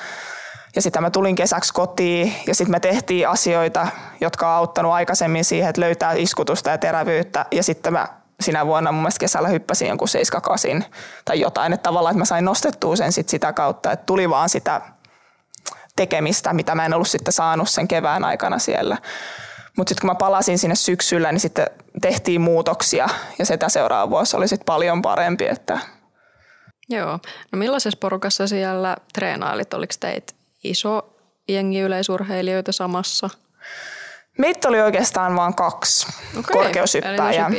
[0.76, 3.88] Ja sitten mä tulin kesäksi kotiin ja sitten me tehtiin asioita,
[4.22, 7.46] jotka on auttanut aikaisemmin siihen, että löytää iskutusta ja terävyyttä.
[7.52, 8.08] Ja sitten mä
[8.40, 10.86] sinä vuonna mun mielestä kesällä hyppäsin jonkun 7
[11.26, 11.74] tai jotain.
[11.74, 14.82] Että tavallaan, että mä sain nostettua sen sit sitä kautta, että tuli vaan sitä
[15.96, 18.98] tekemistä, mitä mä en ollut sitten saanut sen kevään aikana siellä.
[19.78, 21.68] Mutta sitten kun mä palasin sinne syksyllä, niin sitten
[22.02, 23.08] tehtiin muutoksia
[23.40, 25.48] ja sitä seuraava vuosi oli sitten paljon parempi.
[25.48, 25.80] Että
[26.90, 27.20] Joo.
[27.52, 29.74] No millaisessa porukassa siellä treenailit?
[29.74, 31.16] Oliko teitä iso
[31.48, 33.30] jengi yleisurheilijoita samassa?
[34.38, 36.08] Meitä oli oikeastaan vain kaksi
[36.40, 37.52] okay, korkeushyppääjää.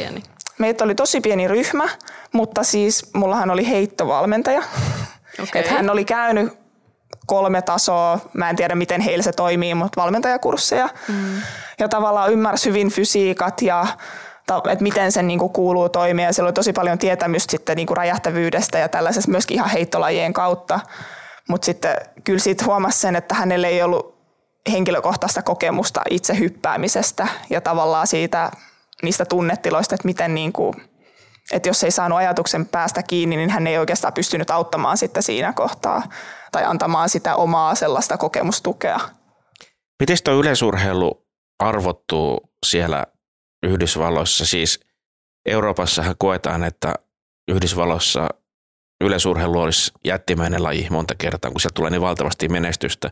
[0.59, 1.89] Meitä oli tosi pieni ryhmä,
[2.33, 4.63] mutta siis mullahan oli heittovalmentaja.
[5.43, 5.61] Okay.
[5.61, 6.62] Että hän oli käynyt
[7.27, 10.89] kolme tasoa, mä en tiedä miten heillä se toimii, mutta valmentajakursseja.
[11.09, 11.43] Mm.
[11.79, 13.87] Ja tavallaan ymmärsi hyvin fysiikat ja
[14.71, 16.27] että miten sen niin kuuluu toimia.
[16.27, 20.81] Ja siellä oli tosi paljon tietämystä sitten niin räjähtävyydestä ja tällaisesta myöskin ihan heittolajien kautta.
[21.49, 24.23] Mutta sitten kyllä siitä huomasi sen, että hänelle ei ollut
[24.73, 28.51] henkilökohtaista kokemusta itse hyppäämisestä ja tavallaan siitä
[29.03, 30.75] niistä tunnetiloista, että miten niin kuin,
[31.53, 35.53] että jos ei saanut ajatuksen päästä kiinni, niin hän ei oikeastaan pystynyt auttamaan sitten siinä
[35.53, 36.03] kohtaa
[36.53, 39.01] tai antamaan sitä omaa sellaista kokemustukea.
[40.01, 41.27] Miten tuo yleisurheilu
[41.59, 43.07] arvottuu siellä
[43.67, 44.47] Yhdysvalloissa?
[44.47, 44.81] Siis
[45.47, 46.95] Euroopassahan koetaan, että
[47.49, 48.29] Yhdysvalloissa
[49.05, 53.11] yleisurheilu olisi jättimäinen laji monta kertaa, kun sieltä tulee niin valtavasti menestystä.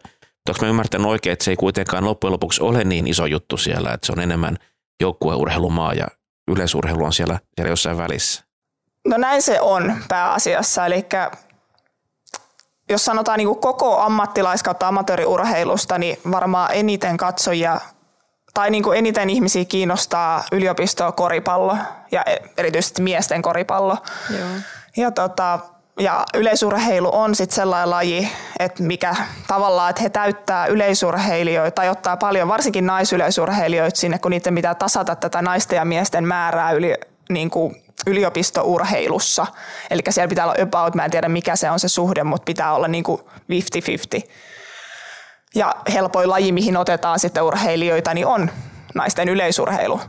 [0.49, 3.93] Onko mä ymmärtänyt oikein, että se ei kuitenkaan loppujen lopuksi ole niin iso juttu siellä,
[3.93, 4.57] että se on enemmän
[5.01, 6.07] joukkueurheilumaa ja
[6.51, 8.45] yleisurheilu on siellä, siellä jossain välissä?
[9.09, 11.07] No näin se on pääasiassa, eli
[12.91, 17.81] jos sanotaan niin kuin koko ammattilais- kautta amatööriurheilusta, niin varmaan eniten katsojia
[18.55, 21.77] tai niin kuin eniten ihmisiä kiinnostaa yliopistokoripallo
[22.13, 22.25] ja
[22.57, 23.97] erityisesti miesten koripallo.
[24.39, 24.49] Joo.
[24.97, 25.59] Ja, tota,
[26.01, 32.17] ja yleisurheilu on sitten sellainen laji, että mikä tavallaan, että he täyttää yleisurheilijoita tai ottaa
[32.17, 36.95] paljon, varsinkin naisyleisurheilijoita sinne, kun niiden pitää tasata tätä naisten ja miesten määrää yli,
[37.29, 39.47] niin kuin yliopistourheilussa.
[39.91, 42.75] Eli siellä pitää olla about, mä en tiedä mikä se on se suhde, mutta pitää
[42.75, 43.21] olla niin kuin
[44.21, 44.29] 50-50.
[45.55, 48.51] Ja helpoin laji, mihin otetaan sitten urheilijoita, niin on
[48.95, 50.01] naisten yleisurheilu.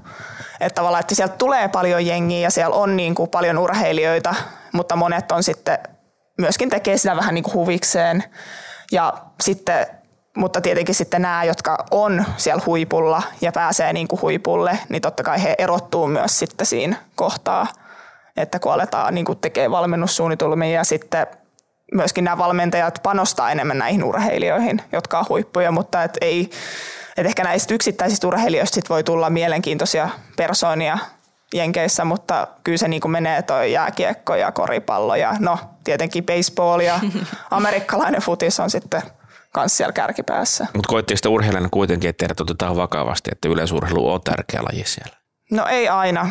[0.59, 4.35] Että tavallaan, että sieltä tulee paljon jengiä ja siellä on niin kuin paljon urheilijoita,
[4.71, 5.79] mutta monet on sitten
[6.37, 8.23] myöskin tekee sitä vähän niin kuin huvikseen.
[8.91, 9.87] Ja sitten,
[10.37, 15.23] mutta tietenkin sitten nämä, jotka on siellä huipulla ja pääsee niin kuin huipulle, niin totta
[15.23, 17.67] kai he erottuu myös sitten siinä kohtaa,
[18.37, 21.27] että kun aletaan niin kuin tekee valmennussuunnitelmia ja sitten
[21.93, 26.49] myöskin nämä valmentajat panostaa enemmän näihin urheilijoihin, jotka on huippuja, mutta et ei,
[27.17, 30.97] et ehkä näistä yksittäisistä urheilijoista sit voi tulla mielenkiintoisia persoonia
[31.53, 36.79] Jenkeissä, mutta kyllä se niin kuin menee toi jääkiekko ja koripallo ja no tietenkin baseball
[36.79, 36.99] ja
[37.51, 39.01] amerikkalainen futis on sitten
[39.53, 40.67] kanssa siellä kärkipäässä.
[40.73, 45.15] Mutta koitteko sitä urheilijana kuitenkin, että teidät otetaan vakavasti, että yleisurheilu on tärkeä laji siellä?
[45.51, 46.29] No ei aina.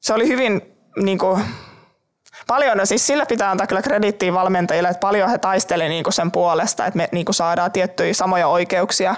[0.00, 0.62] Se oli hyvin
[0.96, 1.44] niin kuin,
[2.46, 6.30] paljon, no siis sillä pitää antaa kyllä krediittiä valmentajille, että paljon he taistelivat niin sen
[6.30, 9.14] puolesta, että me niin kuin saadaan tiettyjä samoja oikeuksia,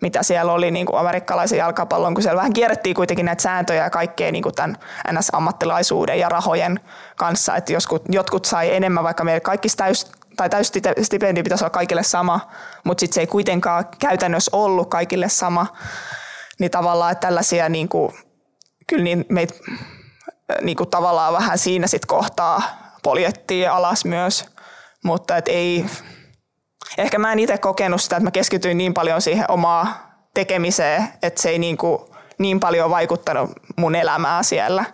[0.00, 3.90] mitä siellä oli niin kuin amerikkalaisen jalkapallon, kun siellä vähän kierrettiin kuitenkin näitä sääntöjä ja
[3.90, 4.76] kaikkea niin kuin tämän
[5.12, 6.80] NS-ammattilaisuuden ja rahojen
[7.16, 12.02] kanssa, että joskus, jotkut sai enemmän, vaikka meillä kaikki täys, tai täysstipendi pitäisi olla kaikille
[12.02, 12.50] sama,
[12.84, 15.66] mutta sitten se ei kuitenkaan käytännössä ollut kaikille sama,
[16.58, 18.12] niin tavallaan että tällaisia niin kuin,
[18.86, 19.54] kyllä niin meitä
[20.62, 22.62] niin kuin tavallaan vähän siinä sit kohtaa
[23.02, 24.44] poljettiin alas myös,
[25.04, 25.86] mutta et ei,
[26.98, 31.42] ehkä mä en itse kokenut sitä, että mä keskityin niin paljon siihen omaa tekemiseen, että
[31.42, 31.98] se ei niin, kuin,
[32.38, 34.84] niin paljon vaikuttanut mun elämää siellä.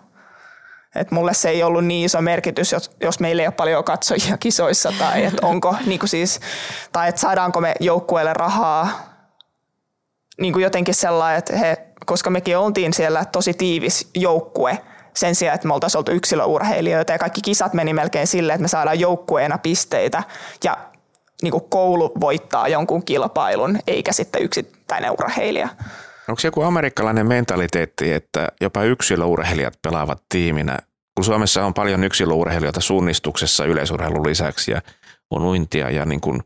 [0.97, 4.37] Et mulle se ei ollut niin iso merkitys, jos, jos meillä ei ole paljon katsojia
[4.37, 6.39] kisoissa tai että onko niin kuin siis,
[6.91, 8.89] tai että saadaanko me joukkueelle rahaa.
[10.41, 14.77] Niin kuin jotenkin sellainen, että he, koska mekin oltiin siellä tosi tiivis joukkue,
[15.13, 18.67] sen sijaan, että me oltaisiin oltu yksilöurheilijoita ja kaikki kisat meni melkein silleen, että me
[18.67, 20.23] saadaan joukkueena pisteitä
[20.63, 20.77] ja
[21.41, 25.69] niin kuin koulu voittaa jonkun kilpailun, eikä sitten yksittäinen urheilija.
[26.29, 30.77] Onko se joku amerikkalainen mentaliteetti, että jopa yksilöurheilijat pelaavat tiiminä?
[31.15, 34.81] Kun Suomessa on paljon yksilöurheilijoita suunnistuksessa yleisurheilun lisäksi ja
[35.31, 36.43] on uintia ja niin kuin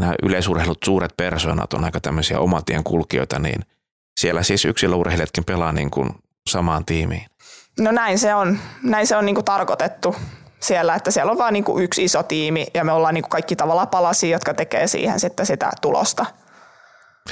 [0.00, 3.60] nämä yleisurheilut suuret persoonat on aika tämmöisiä omatien kulkijoita, niin
[4.20, 6.10] siellä siis yksilöurheilijatkin pelaa niin kuin
[6.50, 7.26] samaan tiimiin.
[7.80, 10.16] No näin se on, näin se on niin kuin tarkoitettu
[10.60, 13.30] siellä, että siellä on vain niin kuin yksi iso tiimi ja me ollaan niin kuin
[13.30, 16.26] kaikki tavallaan palasia, jotka tekee siihen sitten sitä tulosta.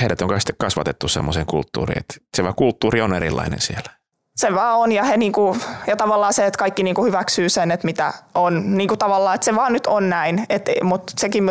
[0.00, 3.98] Heidät on sitten kasvatettu semmoiseen kulttuuriin, että se vaan kulttuuri on erilainen siellä.
[4.36, 7.86] Se vaan on ja, he niinku, ja tavallaan se, että kaikki niinku hyväksyy sen, että
[7.86, 8.76] mitä on.
[8.76, 10.46] Niinku tavallaan, että se vaan nyt on näin.
[10.82, 11.44] Mutta sekin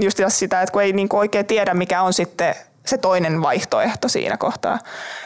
[0.00, 2.54] just sitä, että kun ei niinku oikein tiedä, mikä on sitten
[2.86, 4.78] se toinen vaihtoehto siinä kohtaa.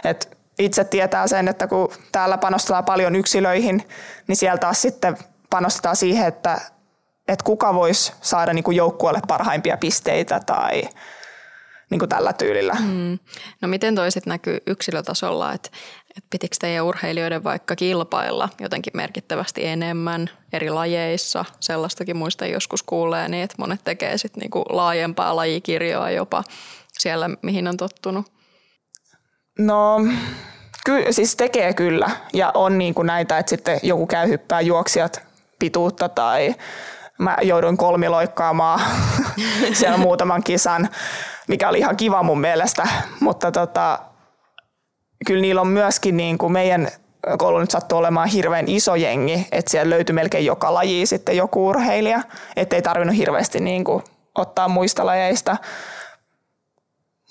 [0.05, 0.27] Että
[0.59, 3.89] itse tietää sen, että kun täällä panostetaan paljon yksilöihin,
[4.27, 5.17] niin sieltä taas sitten
[5.51, 6.61] panostetaan siihen, että,
[7.29, 10.83] että kuka voisi saada niin kuin joukkueelle parhaimpia pisteitä tai
[11.91, 12.75] niin kuin tällä tyylillä.
[12.81, 13.19] Mm.
[13.61, 15.71] No miten toiset näkyy yksilötasolla, että,
[16.17, 21.45] että pitikö teidän urheilijoiden vaikka kilpailla jotenkin merkittävästi enemmän eri lajeissa?
[21.61, 26.45] Sellaistakin muista joskus kuulee, niin että monet tekee sitten niin kuin laajempaa lajikirjoa jopa
[26.99, 28.27] siellä, mihin on tottunut.
[29.59, 30.01] No
[30.85, 35.23] ky, siis tekee kyllä ja on niin kuin näitä, että sitten joku käy hyppää juoksijat
[35.59, 36.55] pituutta tai
[37.19, 38.81] mä jouduin kolmiloikkaamaan
[39.79, 40.89] siellä muutaman kisan,
[41.49, 42.89] mikä oli ihan kiva mun mielestä,
[43.21, 43.99] mutta tota,
[45.27, 46.89] kyllä niillä on myöskin niin kuin meidän
[47.39, 51.69] koulu nyt sattuu olemaan hirveän iso jengi, että siellä löytyi melkein joka laji sitten joku
[51.69, 52.23] urheilija,
[52.57, 55.57] ettei tarvinnut hirveästi niin kuin ottaa muista lajeista.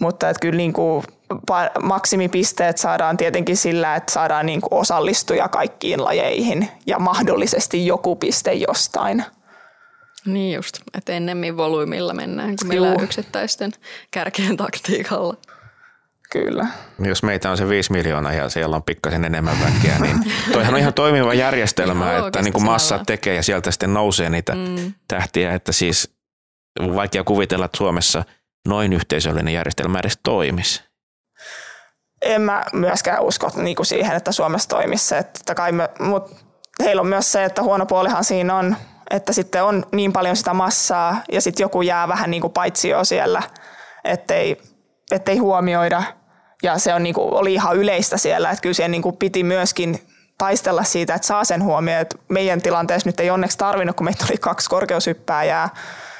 [0.02, 1.04] Mutta että kyllä niin kuin
[1.82, 8.54] maksimipisteet saadaan tietenkin sillä, että saadaan niin kuin osallistuja kaikkiin lajeihin ja mahdollisesti joku piste
[8.54, 9.26] jostain.
[10.28, 13.72] Niin just, että ennemmin volyymilla mennään kuin millään yksittäisten
[14.12, 15.38] kärkeen taktiikalla.
[16.32, 16.68] Kyllä.
[17.00, 20.80] Jos meitä on se 5 miljoonaa ja siellä on pikkasen enemmän väkeä, niin toihan on
[20.80, 24.94] ihan toimiva järjestelmä, että niin kuin massa tekee ja sieltä sitten nousee niitä mm.
[25.08, 26.12] tähtiä, että siis
[26.96, 28.24] vaikea kuvitella, että Suomessa
[28.68, 30.84] noin yhteisöllinen järjestelmä edes toimisi.
[32.22, 36.36] En mä myöskään usko niin kuin siihen, että Suomessa toimisi se, että kai me, mutta
[36.84, 38.76] heillä on myös se, että huono puolihan siinä on,
[39.10, 43.04] että sitten on niin paljon sitä massaa ja sitten joku jää vähän niin kuin paitsio
[43.04, 43.44] siellä,
[44.04, 44.62] ettei,
[45.12, 46.04] ettei huomioida.
[46.64, 49.44] Ja se on niin kuin, oli ihan yleistä siellä, että kyllä siihen niin kuin piti
[49.44, 52.02] myöskin taistella siitä, että saa sen huomioon.
[52.02, 55.70] Että meidän tilanteessa nyt ei onneksi tarvinnut, kun meitä oli kaksi korkeushyppääjää.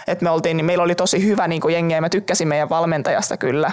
[0.08, 2.70] Että me oltiin, niin meillä oli tosi hyvä niin kuin jengi ja mä tykkäsin meidän
[2.70, 3.72] valmentajasta kyllä,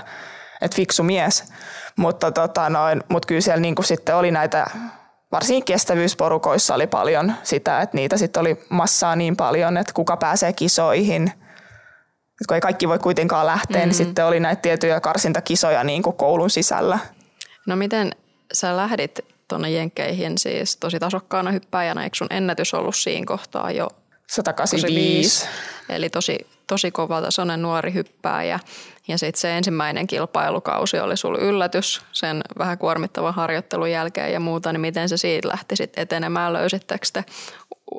[0.62, 1.52] että fiksu mies.
[1.96, 4.66] Mutta tota noin, mut kyllä siellä niin kuin sitten oli näitä
[5.34, 10.52] varsinkin kestävyysporukoissa oli paljon sitä, että niitä sitten oli massaa niin paljon, että kuka pääsee
[10.52, 11.32] kisoihin.
[12.40, 13.88] Et kun ei kaikki voi kuitenkaan lähteä, mm-hmm.
[13.88, 16.98] niin sitten oli näitä tiettyjä karsintakisoja niin kuin koulun sisällä.
[17.66, 18.12] No miten
[18.52, 23.88] sä lähdit tuonne Jenkkeihin siis tosi tasokkaana hyppääjänä, eikö sun ennätys ollut siinä kohtaa jo
[24.30, 25.46] 185.
[25.88, 28.60] Eli tosi, tosi kova tasoinen nuori hyppääjä.
[29.08, 34.72] Ja sitten se ensimmäinen kilpailukausi oli sulla yllätys sen vähän kuormittavan harjoittelun jälkeen ja muuta,
[34.72, 36.52] niin miten se siitä lähti sitten etenemään?
[36.52, 37.24] Löysittekö te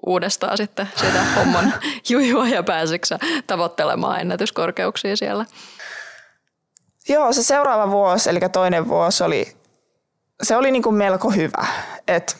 [0.05, 1.73] uudestaan sitten sitä homman
[2.09, 5.45] jujua ja pääsitkö tavoittelemaan ennätyskorkeuksia siellä?
[7.09, 9.57] Joo, se seuraava vuosi, eli toinen vuosi oli,
[10.43, 11.65] se oli niin kuin melko hyvä.
[12.07, 12.37] Et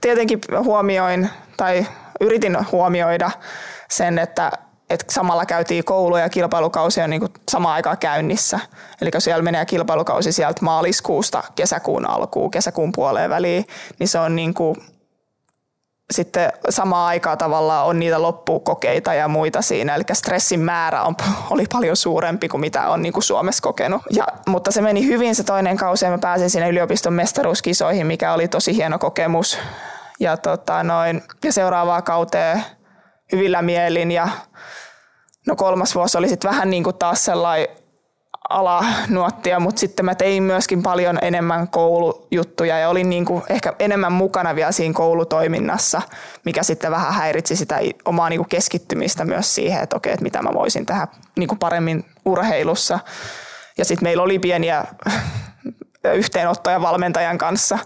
[0.00, 1.86] tietenkin huomioin tai
[2.20, 3.30] yritin huomioida
[3.90, 4.52] sen, että
[4.90, 8.60] että samalla käytiin koulu ja kilpailukausi on niin kuin samaan aikaan käynnissä.
[9.00, 13.64] Eli kun siellä menee kilpailukausi sieltä maaliskuusta kesäkuun alkuun, kesäkuun puoleen väliin,
[13.98, 14.76] niin se on niin kuin
[16.10, 21.16] sitten samaan aikaan tavallaan on niitä loppukokeita ja muita siinä, eli stressin määrä on,
[21.50, 24.02] oli paljon suurempi kuin mitä on niin kuin Suomessa kokenut.
[24.10, 28.32] Ja, mutta se meni hyvin se toinen kausi ja mä pääsin sinne yliopiston mestaruuskisoihin, mikä
[28.32, 29.58] oli tosi hieno kokemus.
[30.20, 32.64] Ja, tota noin, ja seuraavaa kauteen
[33.32, 34.28] hyvillä mielin ja
[35.46, 37.68] no kolmas vuosi oli sitten vähän niin kuin taas sellainen
[38.50, 44.12] alanuottia, mutta sitten mä tein myöskin paljon enemmän koulujuttuja ja olin niin kuin ehkä enemmän
[44.12, 46.02] mukana vielä siinä koulutoiminnassa,
[46.44, 50.42] mikä sitten vähän häiritsi sitä omaa niin kuin keskittymistä myös siihen, että okei, että mitä
[50.42, 52.98] mä voisin tehdä niin kuin paremmin urheilussa.
[53.78, 54.84] Ja sitten meillä oli pieniä
[56.14, 57.78] yhteenottoja valmentajan kanssa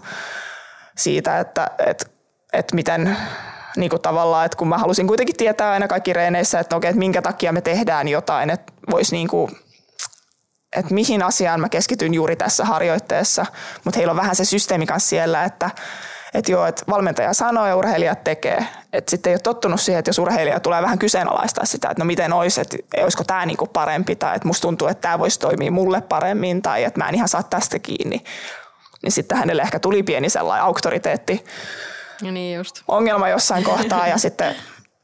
[0.97, 2.05] siitä, että, että,
[2.53, 3.17] että miten
[3.79, 6.99] niin kuin tavallaan, että kun mä halusin kuitenkin tietää aina kaikki reeneissä, että okei, että
[6.99, 9.51] minkä takia me tehdään jotain, että voisi niin kuin,
[10.75, 13.45] että mihin asiaan mä keskityn juuri tässä harjoitteessa,
[13.83, 15.69] mutta heillä on vähän se systeemi kanssa siellä, että
[16.35, 18.65] että joo, että valmentaja sanoo ja urheilijat tekee.
[18.93, 22.05] Että sitten ei ole tottunut siihen, että jos urheilija tulee vähän kyseenalaistaa sitä, että no
[22.05, 25.71] miten olisi, että olisiko tämä niinku parempi tai että musta tuntuu, että tämä voisi toimia
[25.71, 28.23] mulle paremmin tai että mä en ihan saa tästä kiinni.
[29.03, 31.45] Niin sitten hänelle ehkä tuli pieni sellainen auktoriteetti
[32.21, 32.81] ja niin just.
[32.87, 34.55] ongelma jossain kohtaa ja sitten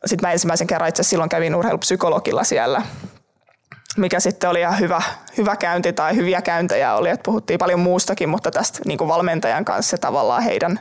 [0.05, 2.81] sit mä ensimmäisen kerran itse silloin kävin urheilupsykologilla siellä,
[3.97, 5.01] mikä sitten oli ihan hyvä,
[5.37, 9.65] hyvä käynti tai hyviä käyntejä oli, että puhuttiin paljon muustakin, mutta tästä niin kuin valmentajan
[9.65, 10.79] kanssa tavallaan heidän,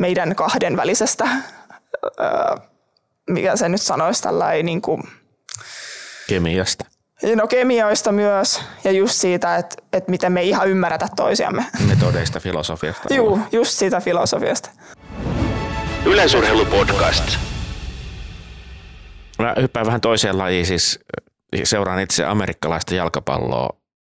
[0.00, 1.28] meidän kahden välisestä,
[2.04, 2.56] öö,
[3.30, 5.02] mikä se nyt sanoisi, tällainen niin kuin,
[6.28, 6.84] Kemiasta.
[7.36, 11.66] No kemioista myös ja just siitä, että, että miten me ei ihan ymmärretä toisiamme.
[11.88, 13.14] Metodeista, filosofiasta.
[13.14, 14.70] Joo, just siitä filosofiasta.
[16.06, 17.38] Yleisurheilupodcast.
[19.38, 21.00] Mä hyppään vähän toiseen lajiin, siis
[21.64, 23.70] seuraan itse amerikkalaista jalkapalloa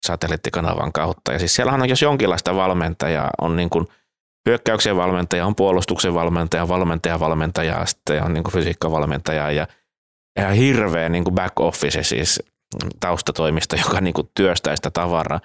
[0.08, 1.34] satelliittikanavan kautta.
[1.34, 3.88] Ja siis siellähän on jos jonkinlaista valmentajaa, on niin kuin
[4.50, 9.68] hyökkäyksen valmentaja, on puolustuksen valmentaja, valmentaja, valmentaja, sitten on niin kuin fysiikkavalmentaja ja
[10.40, 12.44] ihan hirveä niin kuin back office, siis
[13.00, 15.40] taustatoimisto, joka niin kuin työstää sitä tavaraa.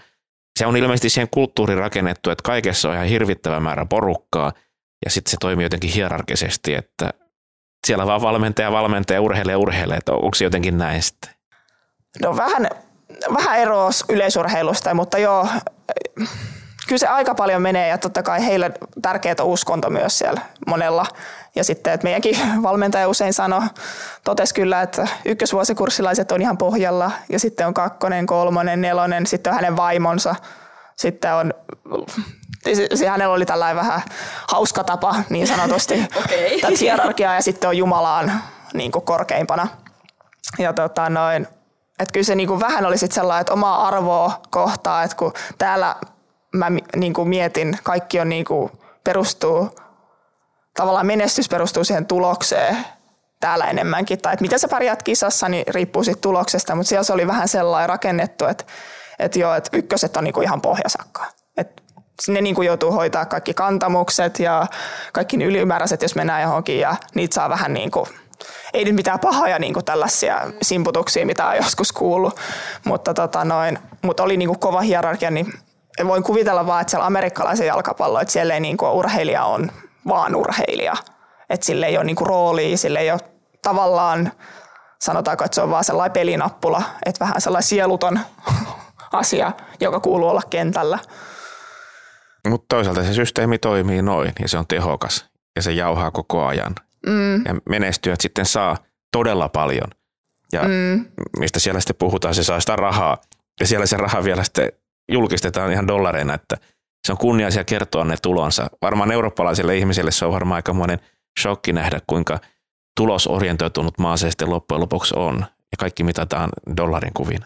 [0.58, 4.52] Se on ilmeisesti siihen kulttuuriin rakennettu, että kaikessa on ihan hirvittävä määrä porukkaa–
[5.04, 7.10] ja sitten se toimii jotenkin hierarkisesti, että
[7.86, 11.30] siellä vaan valmentaja, valmentaja, urheilija, urheilija, että onko se jotenkin näin sitten?
[12.22, 12.68] No vähän,
[13.34, 15.48] vähän eroa yleisurheilusta, mutta joo,
[16.86, 18.70] kyllä se aika paljon menee ja totta kai heille
[19.02, 21.06] tärkeää on uskonto myös siellä monella.
[21.54, 23.62] Ja sitten, että meidänkin valmentaja usein sanoi,
[24.24, 29.54] totesi kyllä, että ykkösvuosikurssilaiset on ihan pohjalla ja sitten on kakkonen, kolmonen, nelonen, sitten on
[29.54, 30.34] hänen vaimonsa,
[30.96, 31.54] sitten on
[32.94, 34.02] se, hänellä oli tällainen vähän
[34.48, 36.50] hauska tapa niin sanotusti okay.
[36.60, 38.42] tätä hierarkiaa ja sitten on Jumalaan
[38.74, 39.68] niin kuin korkeimpana.
[40.58, 41.42] Ja tota noin,
[41.98, 45.32] että kyllä se niin kuin vähän oli sitten sellainen, että omaa arvoa kohtaa, että kun
[45.58, 45.96] täällä
[46.52, 48.72] mä niin kuin mietin, kaikki on niin kuin
[49.04, 49.70] perustuu,
[50.76, 52.76] tavallaan menestys perustuu siihen tulokseen
[53.40, 57.12] täällä enemmänkin, tai että miten sä pärjäät kisassa, niin riippuu siitä tuloksesta, mutta siellä se
[57.12, 58.64] oli vähän sellainen rakennettu, että,
[59.18, 61.26] että joo, että ykköset on niin kuin ihan pohjasakka.
[61.56, 61.82] Että
[62.28, 64.66] ne niin kuin joutuu hoitaa kaikki kantamukset ja
[65.12, 68.06] kaikki ylimääräiset, jos mennään johonkin, ja niitä saa vähän niin kuin
[68.74, 72.40] ei nyt mitään pahoja niin kuin tällaisia simputuksia, mitä on joskus kuullut,
[72.84, 75.52] mutta, tota noin, mutta oli niin kova hierarkia, niin
[76.06, 79.70] voin kuvitella vaan, että siellä amerikkalaisen jalkapallo, että siellä ei niin kuin urheilija on
[80.08, 80.96] vaan urheilija.
[81.50, 83.20] Että sille ei ole niin kuin roolia, ei ole
[83.62, 84.32] tavallaan,
[85.00, 88.20] sanotaanko, että se on vaan sellainen pelinappula, että vähän sellainen sieluton
[89.12, 90.98] asia, joka kuuluu olla kentällä.
[92.48, 95.26] Mutta toisaalta se systeemi toimii noin ja se on tehokas
[95.56, 96.74] ja se jauhaa koko ajan.
[97.06, 97.34] Mm.
[97.34, 98.76] Ja menestyöt sitten saa
[99.12, 99.90] todella paljon.
[100.52, 101.04] Ja mm.
[101.38, 103.18] mistä siellä sitten puhutaan, se saa sitä rahaa.
[103.60, 104.72] Ja siellä se raha vielä sitten
[105.12, 106.56] julkistetaan ihan dollareina, että
[107.06, 108.66] se on kunniaisia kertoa ne tulonsa.
[108.82, 111.00] Varmaan eurooppalaisille ihmisille se on varmaan aikamoinen
[111.40, 112.38] shokki nähdä, kuinka
[112.96, 115.38] tulosorientoitunut maa se sitten loppujen lopuksi on.
[115.40, 117.44] Ja kaikki mitataan dollarin kuvin.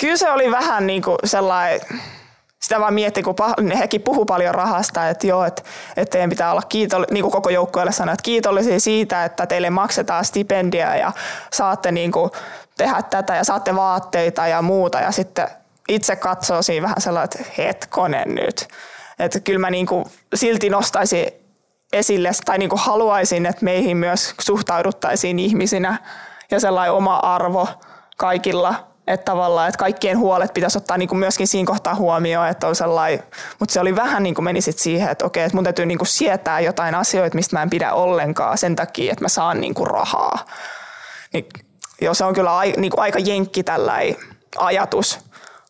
[0.00, 1.80] Kyllä se oli vähän niin kuin sellainen
[2.64, 5.62] sitä vaan mietti, kun pah- hekin puhu paljon rahasta, että joo, että,
[5.96, 9.70] että teidän pitää olla kiitollisia, niin kuin koko joukkueelle sanoi, että kiitollisia siitä, että teille
[9.70, 11.12] maksetaan stipendia ja
[11.52, 12.30] saatte niin kuin
[12.76, 15.00] tehdä tätä ja saatte vaatteita ja muuta.
[15.00, 15.48] Ja sitten
[15.88, 18.68] itse katsoo siinä vähän sellainen, että hetkonen nyt.
[19.18, 21.26] Että kyllä mä niin kuin silti nostaisin
[21.92, 25.98] esille tai niin kuin haluaisin, että meihin myös suhtauduttaisiin ihmisinä
[26.50, 27.68] ja sellainen oma arvo
[28.16, 32.68] kaikilla että tavallaan, että kaikkien huolet pitäisi ottaa niin kuin myöskin siinä kohtaa huomioon, että
[32.68, 33.22] on sellainen,
[33.58, 35.98] mutta se oli vähän niin kuin meni sit siihen, että okei, että mun täytyy niin
[35.98, 39.74] kuin sietää jotain asioita, mistä mä en pidä ollenkaan sen takia, että mä saan niin
[39.74, 40.38] kuin rahaa.
[41.32, 41.46] Niin,
[42.00, 44.16] joo, se on kyllä ai, niin kuin aika jenkki tällainen
[44.58, 45.18] ajatus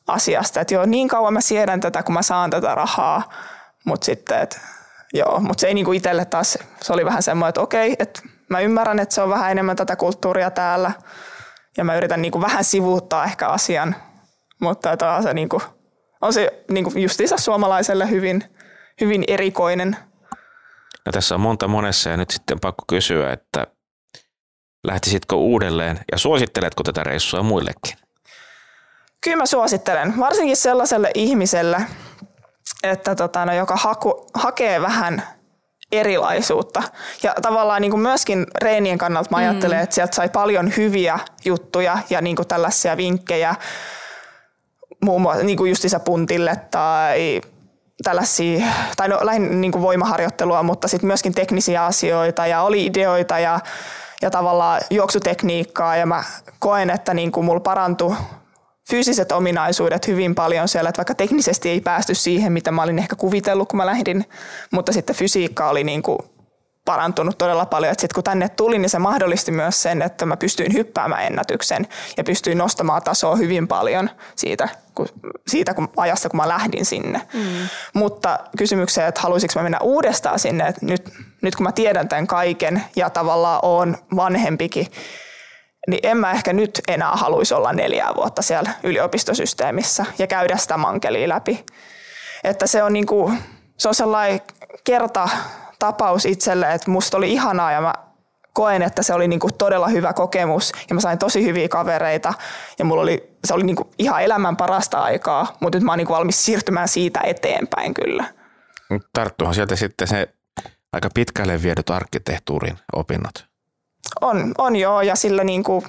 [0.06, 3.32] asiasta, että joo, niin kauan mä siedän tätä, kun mä saan tätä rahaa,
[3.84, 4.60] mutta sitten, että
[5.14, 8.20] joo, mutta se ei niin kuin itselle taas, se oli vähän semmoinen, että okei, että
[8.48, 10.92] mä ymmärrän, että se on vähän enemmän tätä kulttuuria täällä,
[11.76, 13.96] ja mä yritän niin kuin vähän sivuuttaa ehkä asian,
[14.60, 15.62] mutta tämä on se, niin kuin,
[16.20, 18.44] on se niin kuin justiinsa suomalaiselle hyvin,
[19.00, 19.96] hyvin erikoinen.
[21.06, 23.66] No tässä on monta monessa ja nyt sitten pakko kysyä, että
[24.86, 27.96] lähtisitkö uudelleen ja suositteletko tätä reissua muillekin?
[29.20, 31.80] Kyllä mä suosittelen, varsinkin sellaiselle ihmiselle,
[32.82, 35.22] että tota, no, joka haku, hakee vähän
[35.92, 36.82] erilaisuutta.
[37.22, 39.82] Ja tavallaan niin kuin myöskin reenien kannalta mä ajattelen, mm.
[39.82, 43.54] että sieltä sai paljon hyviä juttuja ja niin kuin tällaisia vinkkejä
[45.04, 47.40] muun muassa niin kuin justiinsa puntille tai
[48.04, 48.66] tällaisia,
[48.96, 53.60] tai no lähinnä niin kuin voimaharjoittelua, mutta sitten myöskin teknisiä asioita ja oli ideoita ja,
[54.22, 56.24] ja tavallaan juoksutekniikkaa ja mä
[56.58, 58.16] koen, että niin kuin mulla parantui
[58.90, 63.16] fyysiset ominaisuudet hyvin paljon siellä, että vaikka teknisesti ei päästy siihen, mitä mä olin ehkä
[63.16, 64.24] kuvitellut, kun mä lähdin,
[64.70, 66.18] mutta sitten fysiikka oli niin kuin
[66.84, 67.94] parantunut todella paljon.
[67.94, 72.24] Sitten kun tänne tulin, niin se mahdollisti myös sen, että mä pystyin hyppäämään ennätyksen ja
[72.24, 75.08] pystyin nostamaan tasoa hyvin paljon siitä, kun,
[75.46, 77.20] siitä kun ajasta, kun mä lähdin sinne.
[77.34, 77.68] Mm.
[77.94, 81.10] Mutta kysymykseen, että haluaisinko mä mennä uudestaan sinne, että nyt,
[81.42, 84.86] nyt kun mä tiedän tämän kaiken ja tavallaan on vanhempikin,
[85.88, 90.76] niin en mä ehkä nyt enää haluaisi olla neljää vuotta siellä yliopistosysteemissä ja käydä sitä
[90.76, 91.64] mankelia läpi.
[92.44, 93.38] Että se on, niin kuin,
[93.78, 94.40] se on sellainen
[94.84, 95.28] kerta
[95.78, 97.94] tapaus itselle, että musta oli ihanaa ja mä
[98.52, 102.34] koen, että se oli niin kuin todella hyvä kokemus ja mä sain tosi hyviä kavereita
[102.78, 105.98] ja mulla oli, se oli niin kuin ihan elämän parasta aikaa, mutta nyt mä oon
[105.98, 108.24] niin valmis siirtymään siitä eteenpäin kyllä.
[109.12, 110.28] Tarttuhan sieltä sitten se
[110.92, 113.53] aika pitkälle viedyt arkkitehtuurin opinnot.
[114.20, 115.84] On, on joo, ja sillä, niin kuin,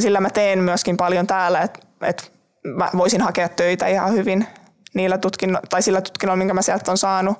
[0.00, 2.24] sillä mä teen myöskin paljon täällä, että, että
[2.64, 4.46] mä voisin hakea töitä ihan hyvin
[4.94, 7.38] niillä tutkinno, tai sillä tutkinnolla, minkä mä sieltä on saanut.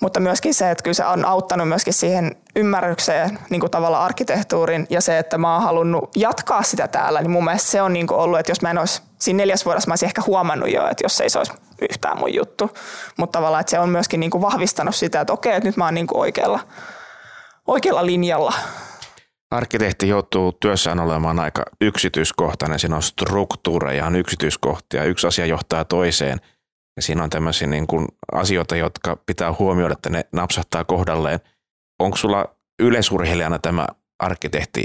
[0.00, 4.86] Mutta myöskin se, että kyllä se on auttanut myöskin siihen ymmärrykseen niin kuin tavallaan arkkitehtuurin
[4.90, 8.06] ja se, että mä oon halunnut jatkaa sitä täällä, niin mun mielestä se on niin
[8.06, 10.88] kuin ollut, että jos mä en olisi siinä neljäs vuodessa, mä olisin ehkä huomannut jo,
[10.88, 11.52] että jos ei se olisi
[11.90, 12.70] yhtään mun juttu.
[13.16, 15.84] Mutta tavallaan, että se on myöskin niin kuin vahvistanut sitä, että okei, että nyt mä
[15.84, 16.60] oon niin kuin oikealla,
[17.66, 18.54] oikealla linjalla
[19.50, 22.78] Arkkitehti joutuu työssään olemaan aika yksityiskohtainen.
[22.78, 25.04] Siinä on struktuureja, on yksityiskohtia.
[25.04, 26.40] Yksi asia johtaa toiseen.
[26.96, 31.40] Ja siinä on tämmöisiä niin kuin asioita, jotka pitää huomioida, että ne napsahtaa kohdalleen.
[31.98, 33.86] Onko sulla yleisurheilijana tämä
[34.18, 34.84] arkkitehti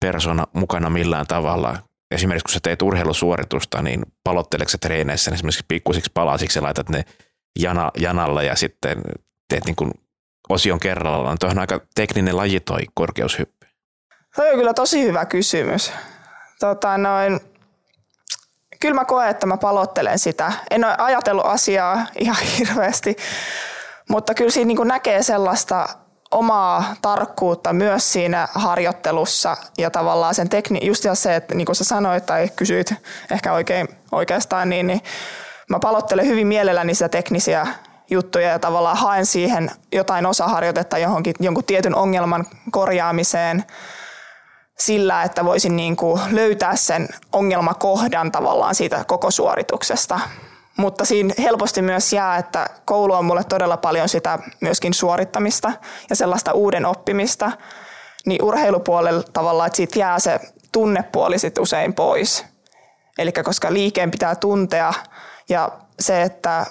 [0.00, 1.78] persona mukana millään tavalla?
[2.10, 7.04] Esimerkiksi kun sä teet urheilusuoritusta, niin palotteleeko sä treeneissä esimerkiksi pikkusiksi palasiksi ja laitat ne
[7.58, 9.02] jana, janalle ja sitten
[9.48, 9.90] teet niin kuin
[10.48, 11.38] osion kerrallaan.
[11.40, 13.55] Tuo on aika tekninen laji toi korkeushyppy.
[14.36, 15.92] Toi on kyllä tosi hyvä kysymys.
[16.60, 17.40] Tota noin,
[18.80, 20.52] kyllä mä koen, että mä palottelen sitä.
[20.70, 23.16] En ole ajatellut asiaa ihan hirveästi,
[24.08, 25.88] mutta kyllä siinä niin näkee sellaista
[26.30, 31.84] omaa tarkkuutta myös siinä harjoittelussa ja tavallaan sen tekni, just se, että niin kuin sä
[31.84, 32.94] sanoit tai kysyit
[33.30, 35.00] ehkä oikein, oikeastaan, niin, niin
[35.70, 37.66] mä palottelen hyvin mielelläni sitä teknisiä
[38.10, 43.64] juttuja ja tavallaan haen siihen jotain osaharjoitetta johonkin jonkun tietyn ongelman korjaamiseen
[44.78, 50.20] sillä, että voisin niin kuin löytää sen ongelmakohdan tavallaan siitä koko suorituksesta.
[50.76, 55.72] Mutta siinä helposti myös jää, että koulu on mulle todella paljon sitä myöskin suorittamista
[56.10, 57.52] ja sellaista uuden oppimista.
[58.26, 60.40] Niin urheilupuolella tavallaan, että siitä jää se
[60.72, 62.44] tunnepuoli sit usein pois.
[63.18, 64.92] Eli koska liikeen pitää tuntea
[65.48, 66.66] ja se, että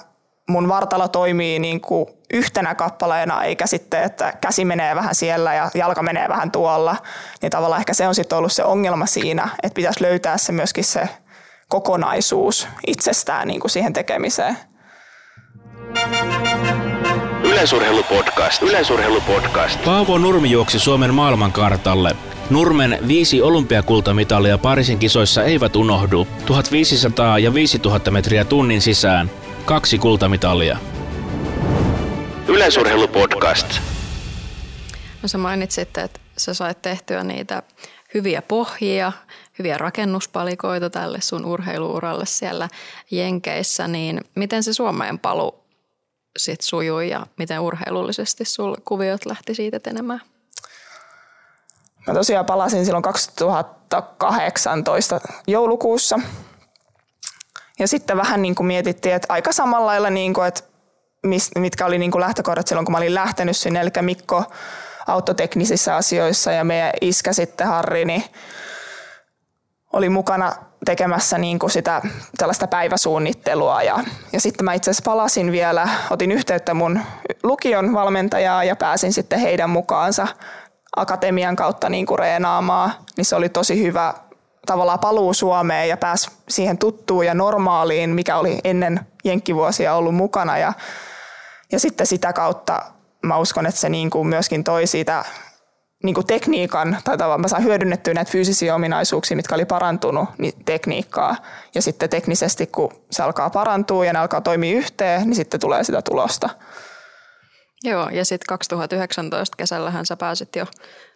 [0.50, 5.72] mun vartalo toimii niin kuin yhtenä kappaleena, eikä sitten, että käsi menee vähän siellä ja
[5.74, 6.96] jalka menee vähän tuolla,
[7.42, 10.84] niin tavallaan ehkä se on sitten ollut se ongelma siinä, että pitäisi löytää se myöskin
[10.84, 11.10] se
[11.70, 14.58] kokonaisuus itsestään niin kuin siihen tekemiseen.
[17.44, 18.62] Yleisurheilupodcast.
[18.62, 19.86] Yleisurheilupodcast.
[19.86, 22.16] Paavo Nurmi juoksi Suomen maailmankartalle.
[22.50, 26.28] Nurmen viisi olympiakultamitalia Pariisin kisoissa eivät unohdu.
[26.46, 29.32] 1500 ja 5000 metriä tunnin sisään.
[29.66, 30.78] Kaksi kultamitalia.
[32.48, 33.68] Yleisurheilupodcast.
[35.22, 37.64] No sä mainitsit, että sä sait tehtyä niitä
[38.14, 39.12] hyviä pohjia,
[39.60, 42.70] hyviä rakennuspalikoita tälle sun urheiluuralle siellä
[43.12, 45.64] Jenkeissä, niin miten se Suomeen palu
[46.38, 50.22] sit sujui ja miten urheilullisesti sul kuviot lähti siitä etenemään?
[52.08, 56.20] Mä tosiaan palasin silloin 2018 joulukuussa.
[57.80, 60.75] Ja sitten vähän niin kuin mietittiin, että aika samalla lailla, niin kuin, että
[61.56, 63.82] mitkä oli niin kuin lähtökohdat silloin, kun mä olin lähtenyt sinne.
[63.82, 64.44] Eli Mikko
[65.08, 68.24] autoteknisissä asioissa ja meidän iskä sitten Harri, niin
[69.94, 70.52] oli mukana
[70.86, 72.02] tekemässä niin kuin sitä
[72.38, 73.84] tällaista päiväsuunnittelua.
[73.84, 74.00] Ja,
[74.34, 77.00] ja sitten mä itse asiassa palasin vielä, otin yhteyttä mun
[77.44, 80.28] lukion valmentajaa ja pääsin sitten heidän mukaansa
[80.96, 82.92] akatemian kautta niin kuin reenaamaan.
[83.18, 84.14] Niin se oli tosi hyvä
[84.66, 90.58] tavallaan paluu Suomeen ja pääsi siihen tuttuun ja normaaliin, mikä oli ennen jenkkivuosia ollut mukana.
[90.58, 90.74] Ja,
[91.72, 92.82] ja sitten sitä kautta
[93.24, 95.26] mä uskon, että se niin kuin myöskin toi siitä
[96.04, 100.54] niin kuin tekniikan, tai tavallaan mä saan hyödynnettyä näitä fyysisiä ominaisuuksia, mitkä oli parantunut, niin
[100.66, 101.36] tekniikkaa.
[101.76, 105.84] Ja sitten teknisesti, kun se alkaa parantua ja ne alkaa toimia yhteen, niin sitten tulee
[105.84, 106.50] sitä tulosta.
[107.84, 110.66] Joo, ja sitten 2019 kesällähän sä pääsit jo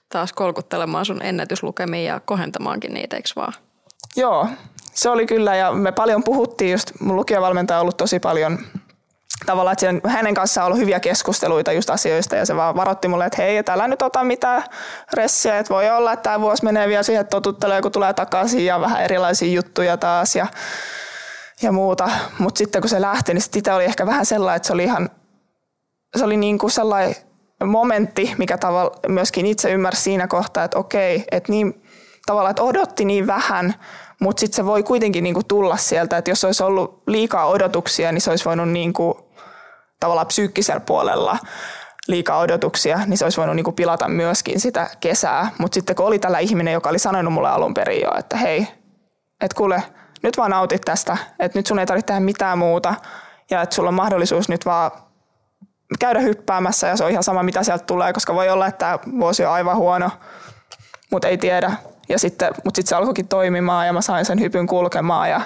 [0.10, 3.54] taas kolkuttelemaan sun ennätyslukemia ja kohentamaankin niitä, eikö vaan?
[4.16, 4.47] Joo,
[4.93, 8.60] se oli kyllä, ja me paljon puhuttiin just, mun lukiovalmentaja on ollut tosi paljon
[9.46, 13.26] tavallaan, että hänen kanssaan on ollut hyviä keskusteluita just asioista ja se vaan varoitti mulle,
[13.26, 14.64] että hei, et älä nyt ota mitään
[15.14, 18.66] ressiä, että voi olla, että tämä vuosi menee vielä siihen, että totuttelee, kun tulee takaisin
[18.66, 20.48] ja vähän erilaisia juttuja taas ja,
[21.62, 22.10] ja muuta.
[22.40, 25.10] Mutta sitten kun se lähti, niin sitten oli ehkä vähän sellainen, että se oli ihan,
[26.18, 27.16] se oli niin kuin sellainen
[27.66, 31.84] momentti, mikä tavalla myöskin itse ymmärsi siinä kohtaa, että okei, että niin
[32.26, 33.76] tavallaan, että odotti niin vähän,
[34.20, 38.22] mutta sitten se voi kuitenkin niinku tulla sieltä, että jos olisi ollut liikaa odotuksia, niin
[38.22, 39.28] se olisi voinut niinku
[40.00, 41.38] tavallaan psyykkisellä puolella
[42.08, 45.52] liikaa odotuksia, niin se olisi voinut niinku pilata myöskin sitä kesää.
[45.58, 48.68] Mutta sitten kun oli tällä ihminen, joka oli sanonut mulle alun perin jo, että hei,
[49.41, 49.84] että kuule,
[50.24, 52.95] nyt vaan nautit tästä, että nyt sun ei tarvitse tehdä mitään muuta
[53.52, 54.91] ja että sulla on mahdollisuus nyt vaan
[56.00, 59.00] käydä hyppäämässä ja se on ihan sama mitä sieltä tulee, koska voi olla, että tämä
[59.20, 60.10] vuosi on aivan huono,
[61.12, 61.74] mutta ei tiedä.
[62.10, 65.41] Ja sitten, mutta sitten se alkoikin toimimaan ja mä sain sen hypyn kulkemaan ja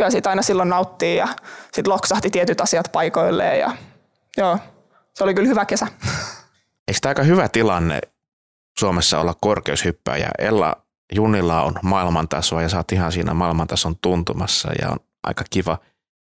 [0.00, 1.28] kyllä siitä aina silloin nauttii ja
[1.72, 3.70] sitten loksahti tietyt asiat paikoilleen ja
[4.36, 4.58] joo,
[5.14, 5.86] se oli kyllä hyvä kesä.
[6.88, 8.00] Eikö tämä aika hyvä tilanne
[8.78, 10.28] Suomessa olla korkeushyppäjä?
[10.38, 10.76] Ella
[11.12, 15.78] Junilla on maailmantasoa ja sä oot ihan siinä maailmantason tuntumassa ja on aika kiva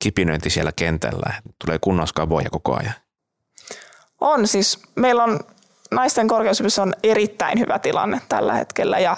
[0.02, 1.34] kipinöinti siellä kentällä.
[1.64, 2.94] Tulee kunnoskavoja koko ajan.
[4.20, 5.40] On siis, meillä on
[5.90, 9.16] naisten korkeushypyssä on erittäin hyvä tilanne tällä hetkellä ja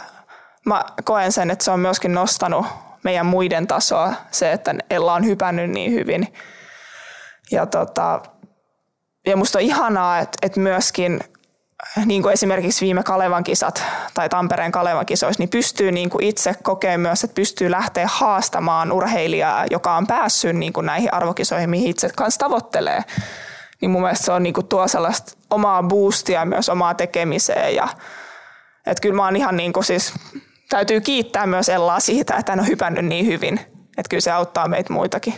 [0.67, 2.67] mä koen sen, että se on myöskin nostanut
[3.05, 6.35] meidän muiden tasoa, se, että Ella on hypännyt niin hyvin.
[7.51, 8.23] Ja, tota,
[9.27, 11.21] ja musta on ihanaa, että, että myöskin
[12.07, 13.85] niin kuin esimerkiksi viime Kalevan kisat
[14.15, 18.93] tai Tampereen Kalevan kisoissa, niin pystyy niin kuin itse kokemaan myös, että pystyy lähteä haastamaan
[18.93, 23.05] urheilijaa, joka on päässyt niin kuin näihin arvokisoihin, mihin itse kanssa tavoittelee.
[23.81, 27.75] Niin mun mielestä se on niin kuin tuo sellaista omaa boostia myös omaa tekemiseen.
[27.75, 27.89] Ja,
[28.87, 30.15] että kyllä mä oon ihan niin kuin siis
[30.73, 33.61] täytyy kiittää myös Ellaa siitä, että hän on hypännyt niin hyvin.
[33.99, 35.35] Että kyllä se auttaa meitä muitakin.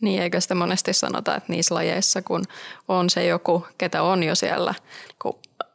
[0.00, 2.44] Niin, eikö sitä monesti sanota, että niissä lajeissa, kun
[2.88, 4.74] on se joku, ketä on jo siellä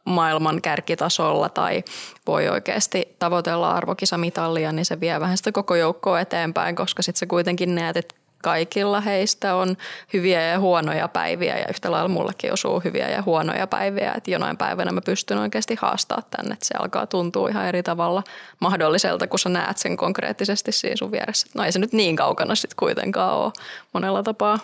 [0.04, 1.84] maailman kärkitasolla tai
[2.26, 7.26] voi oikeasti tavoitella arvokisamitalia, niin se vie vähän sitä koko joukkoa eteenpäin, koska sitten sä
[7.26, 9.76] kuitenkin näet, että kaikilla heistä on
[10.12, 14.56] hyviä ja huonoja päiviä ja yhtä lailla mullekin osuu hyviä ja huonoja päiviä, että jonain
[14.56, 18.22] päivänä mä pystyn oikeasti haastaa tänne, että se alkaa tuntua ihan eri tavalla
[18.60, 21.46] mahdolliselta, kun sä näet sen konkreettisesti siinä sun vieressä.
[21.54, 23.52] No ei se nyt niin kaukana sitten kuitenkaan ole
[23.92, 24.58] monella tapaa.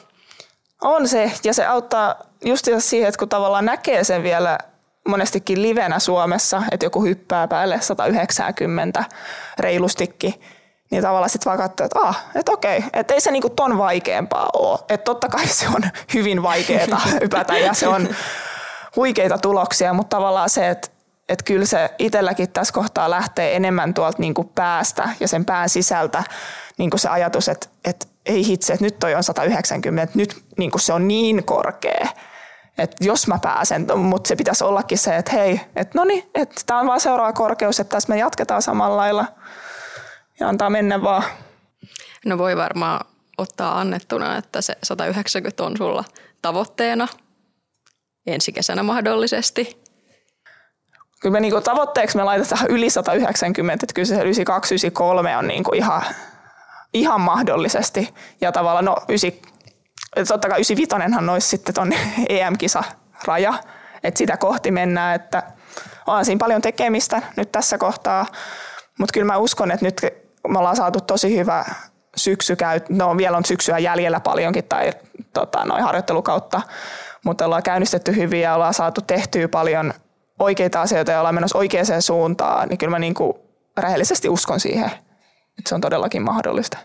[0.80, 2.14] On se, ja se auttaa
[2.44, 4.58] just siihen, että kun tavallaan näkee sen vielä
[5.08, 9.04] monestikin livenä Suomessa, että joku hyppää päälle 190
[9.58, 10.34] reilustikin,
[10.91, 14.49] niin tavallaan sitten vaan katsoo, että ah, että okei, että ei se niinku ton vaikeampaa
[14.53, 14.78] ole.
[14.89, 15.82] Että totta kai se on
[16.14, 18.09] hyvin vaikeaa hypätä ja se on
[18.97, 20.89] huikeita tuloksia, mutta tavallaan se, että
[21.28, 26.24] että kyllä se itselläkin tässä kohtaa lähtee enemmän tuolta niinku päästä ja sen pään sisältä
[26.78, 30.78] niinku se ajatus, että, että ei hitse, että nyt toi on 190, että nyt niinku
[30.78, 32.09] se on niin korkea,
[32.78, 36.61] että jos mä pääsen, mutta se pitäisi ollakin se, että hei, että no niin, että
[36.66, 39.24] tämä on vaan seuraava korkeus, että tässä me jatketaan samalla lailla–
[40.41, 41.22] ja antaa mennä vaan.
[42.24, 43.07] No voi varmaan
[43.39, 46.05] ottaa annettuna, että se 190 on sulla
[46.43, 47.09] tavoitteena
[48.26, 49.82] ensi kesänä mahdollisesti.
[51.20, 56.03] Kyllä me niinku tavoitteeksi me laitetaan yli 190, että kyllä se 9293 on niinku ihan,
[56.93, 58.14] ihan mahdollisesti.
[58.41, 59.41] Ja tavallaan no 9,
[60.28, 61.93] totta kai 95 olisi sitten tuon
[62.28, 63.55] EM-kisa-raja,
[64.03, 65.43] että sitä kohti mennään, että
[66.07, 68.26] on siinä paljon tekemistä nyt tässä kohtaa.
[68.99, 70.01] Mutta kyllä mä uskon, että nyt
[70.49, 71.64] me ollaan saatu tosi hyvä
[72.16, 74.92] syksy käy, no vielä on syksyä jäljellä paljonkin tai
[75.32, 76.62] tota, noin harjoittelukautta,
[77.24, 79.94] mutta ollaan käynnistetty hyvin ja ollaan saatu tehtyä paljon
[80.38, 83.32] oikeita asioita ja ollaan menossa oikeaan suuntaan, niin kyllä mä niin kuin
[83.78, 84.90] rehellisesti uskon siihen,
[85.59, 86.78] että se on todellakin mahdollista.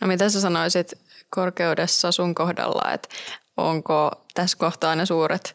[0.00, 0.92] No mitä sä sanoisit
[1.30, 3.08] korkeudessa sun kohdalla, että
[3.56, 5.52] onko tässä kohtaa ne suuret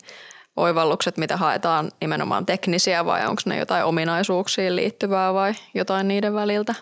[0.55, 6.75] oivallukset, mitä haetaan nimenomaan teknisiä vai onko ne jotain ominaisuuksiin liittyvää vai jotain niiden väliltä?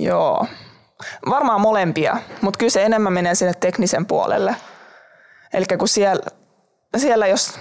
[0.00, 0.46] Joo,
[1.30, 4.56] varmaan molempia, mutta kyllä se enemmän menee sinne teknisen puolelle.
[5.52, 6.22] Eli kun siellä,
[6.96, 7.58] siellä jos,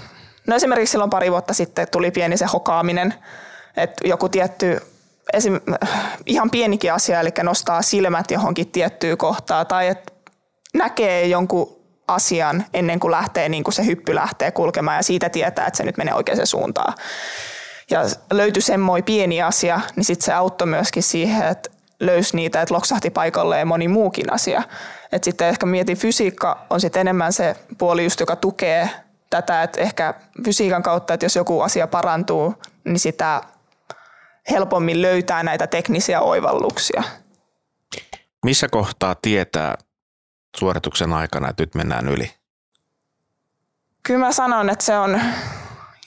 [0.47, 3.13] no esimerkiksi silloin pari vuotta sitten tuli pieni se hokaaminen,
[3.77, 4.81] että joku tietty,
[5.33, 5.59] esim,
[6.25, 10.13] ihan pienikin asia, eli nostaa silmät johonkin tiettyyn kohtaan, tai että
[10.73, 15.67] näkee jonkun asian ennen kuin lähtee, niin kuin se hyppy lähtee kulkemaan ja siitä tietää,
[15.67, 16.93] että se nyt menee oikeaan suuntaan.
[17.89, 17.99] Ja
[18.31, 21.69] löytyi semmoinen pieni asia, niin sitten se auttoi myöskin siihen, että
[21.99, 24.63] löysi niitä, että loksahti paikalleen moni muukin asia.
[25.11, 28.89] Et sitten ehkä mietin, fysiikka on sitten enemmän se puoli just, joka tukee
[29.29, 30.13] tätä, että ehkä
[30.45, 33.41] fysiikan kautta, että jos joku asia parantuu, niin sitä
[34.49, 37.03] helpommin löytää näitä teknisiä oivalluksia.
[38.45, 39.75] Missä kohtaa tietää
[40.57, 42.31] suorituksen aikana, että nyt mennään yli?
[44.03, 45.21] Kyllä mä sanon, että se on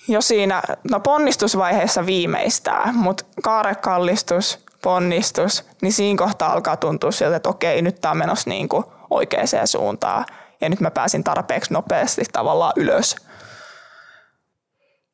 [0.08, 7.48] jo siinä no ponnistusvaiheessa viimeistään, mutta kaarekallistus, ponnistus, niin siinä kohtaa alkaa tuntua siltä, että
[7.48, 10.24] okei, nyt tämä on menossa niin kuin oikeaan suuntaan
[10.60, 13.16] ja nyt mä pääsin tarpeeksi nopeasti tavallaan ylös.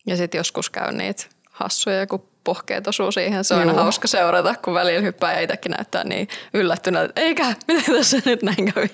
[0.06, 3.44] Ja sitten joskus käy niitä hassuja, kun pohkeet osuu siihen.
[3.44, 7.46] Se on aina hauska seurata, kun välillä hyppää ja itsekin näyttää niin yllättynä, että eikä,
[7.68, 8.88] miten tässä nyt näin kävi.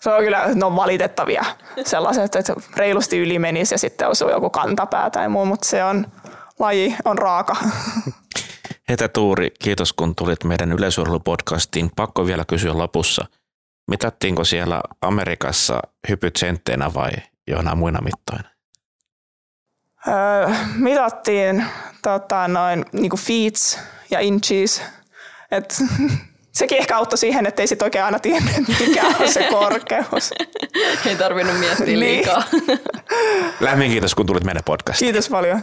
[0.00, 1.44] Se on kyllä, ne on valitettavia
[1.84, 6.06] sellaiset, että reilusti yli menisi ja sitten osuu joku kantapää tai muu, mutta se on,
[6.58, 7.56] laji on raaka.
[8.92, 11.90] Hetä Tuuri, kiitos kun tulit meidän yleisurheilupodcastiin.
[11.96, 13.24] Pakko vielä kysyä lopussa.
[13.90, 17.10] Mitattiinko siellä Amerikassa hypyt sentteinä vai
[17.48, 18.48] jonain muina mittoina?
[20.08, 21.64] Öö, mitattiin
[22.02, 23.78] tota, noin niin feets
[24.10, 24.82] ja inches.
[25.50, 25.76] Et,
[26.52, 30.30] sekin ehkä auttoi siihen, että ei sit oikein aina tiennyt, mikä on se korkeus.
[31.06, 32.00] ei tarvinnut miettiä niin.
[32.00, 32.42] liikaa.
[33.60, 35.06] Lämmin kiitos, kun tulit meidän podcastiin.
[35.06, 35.62] Kiitos paljon.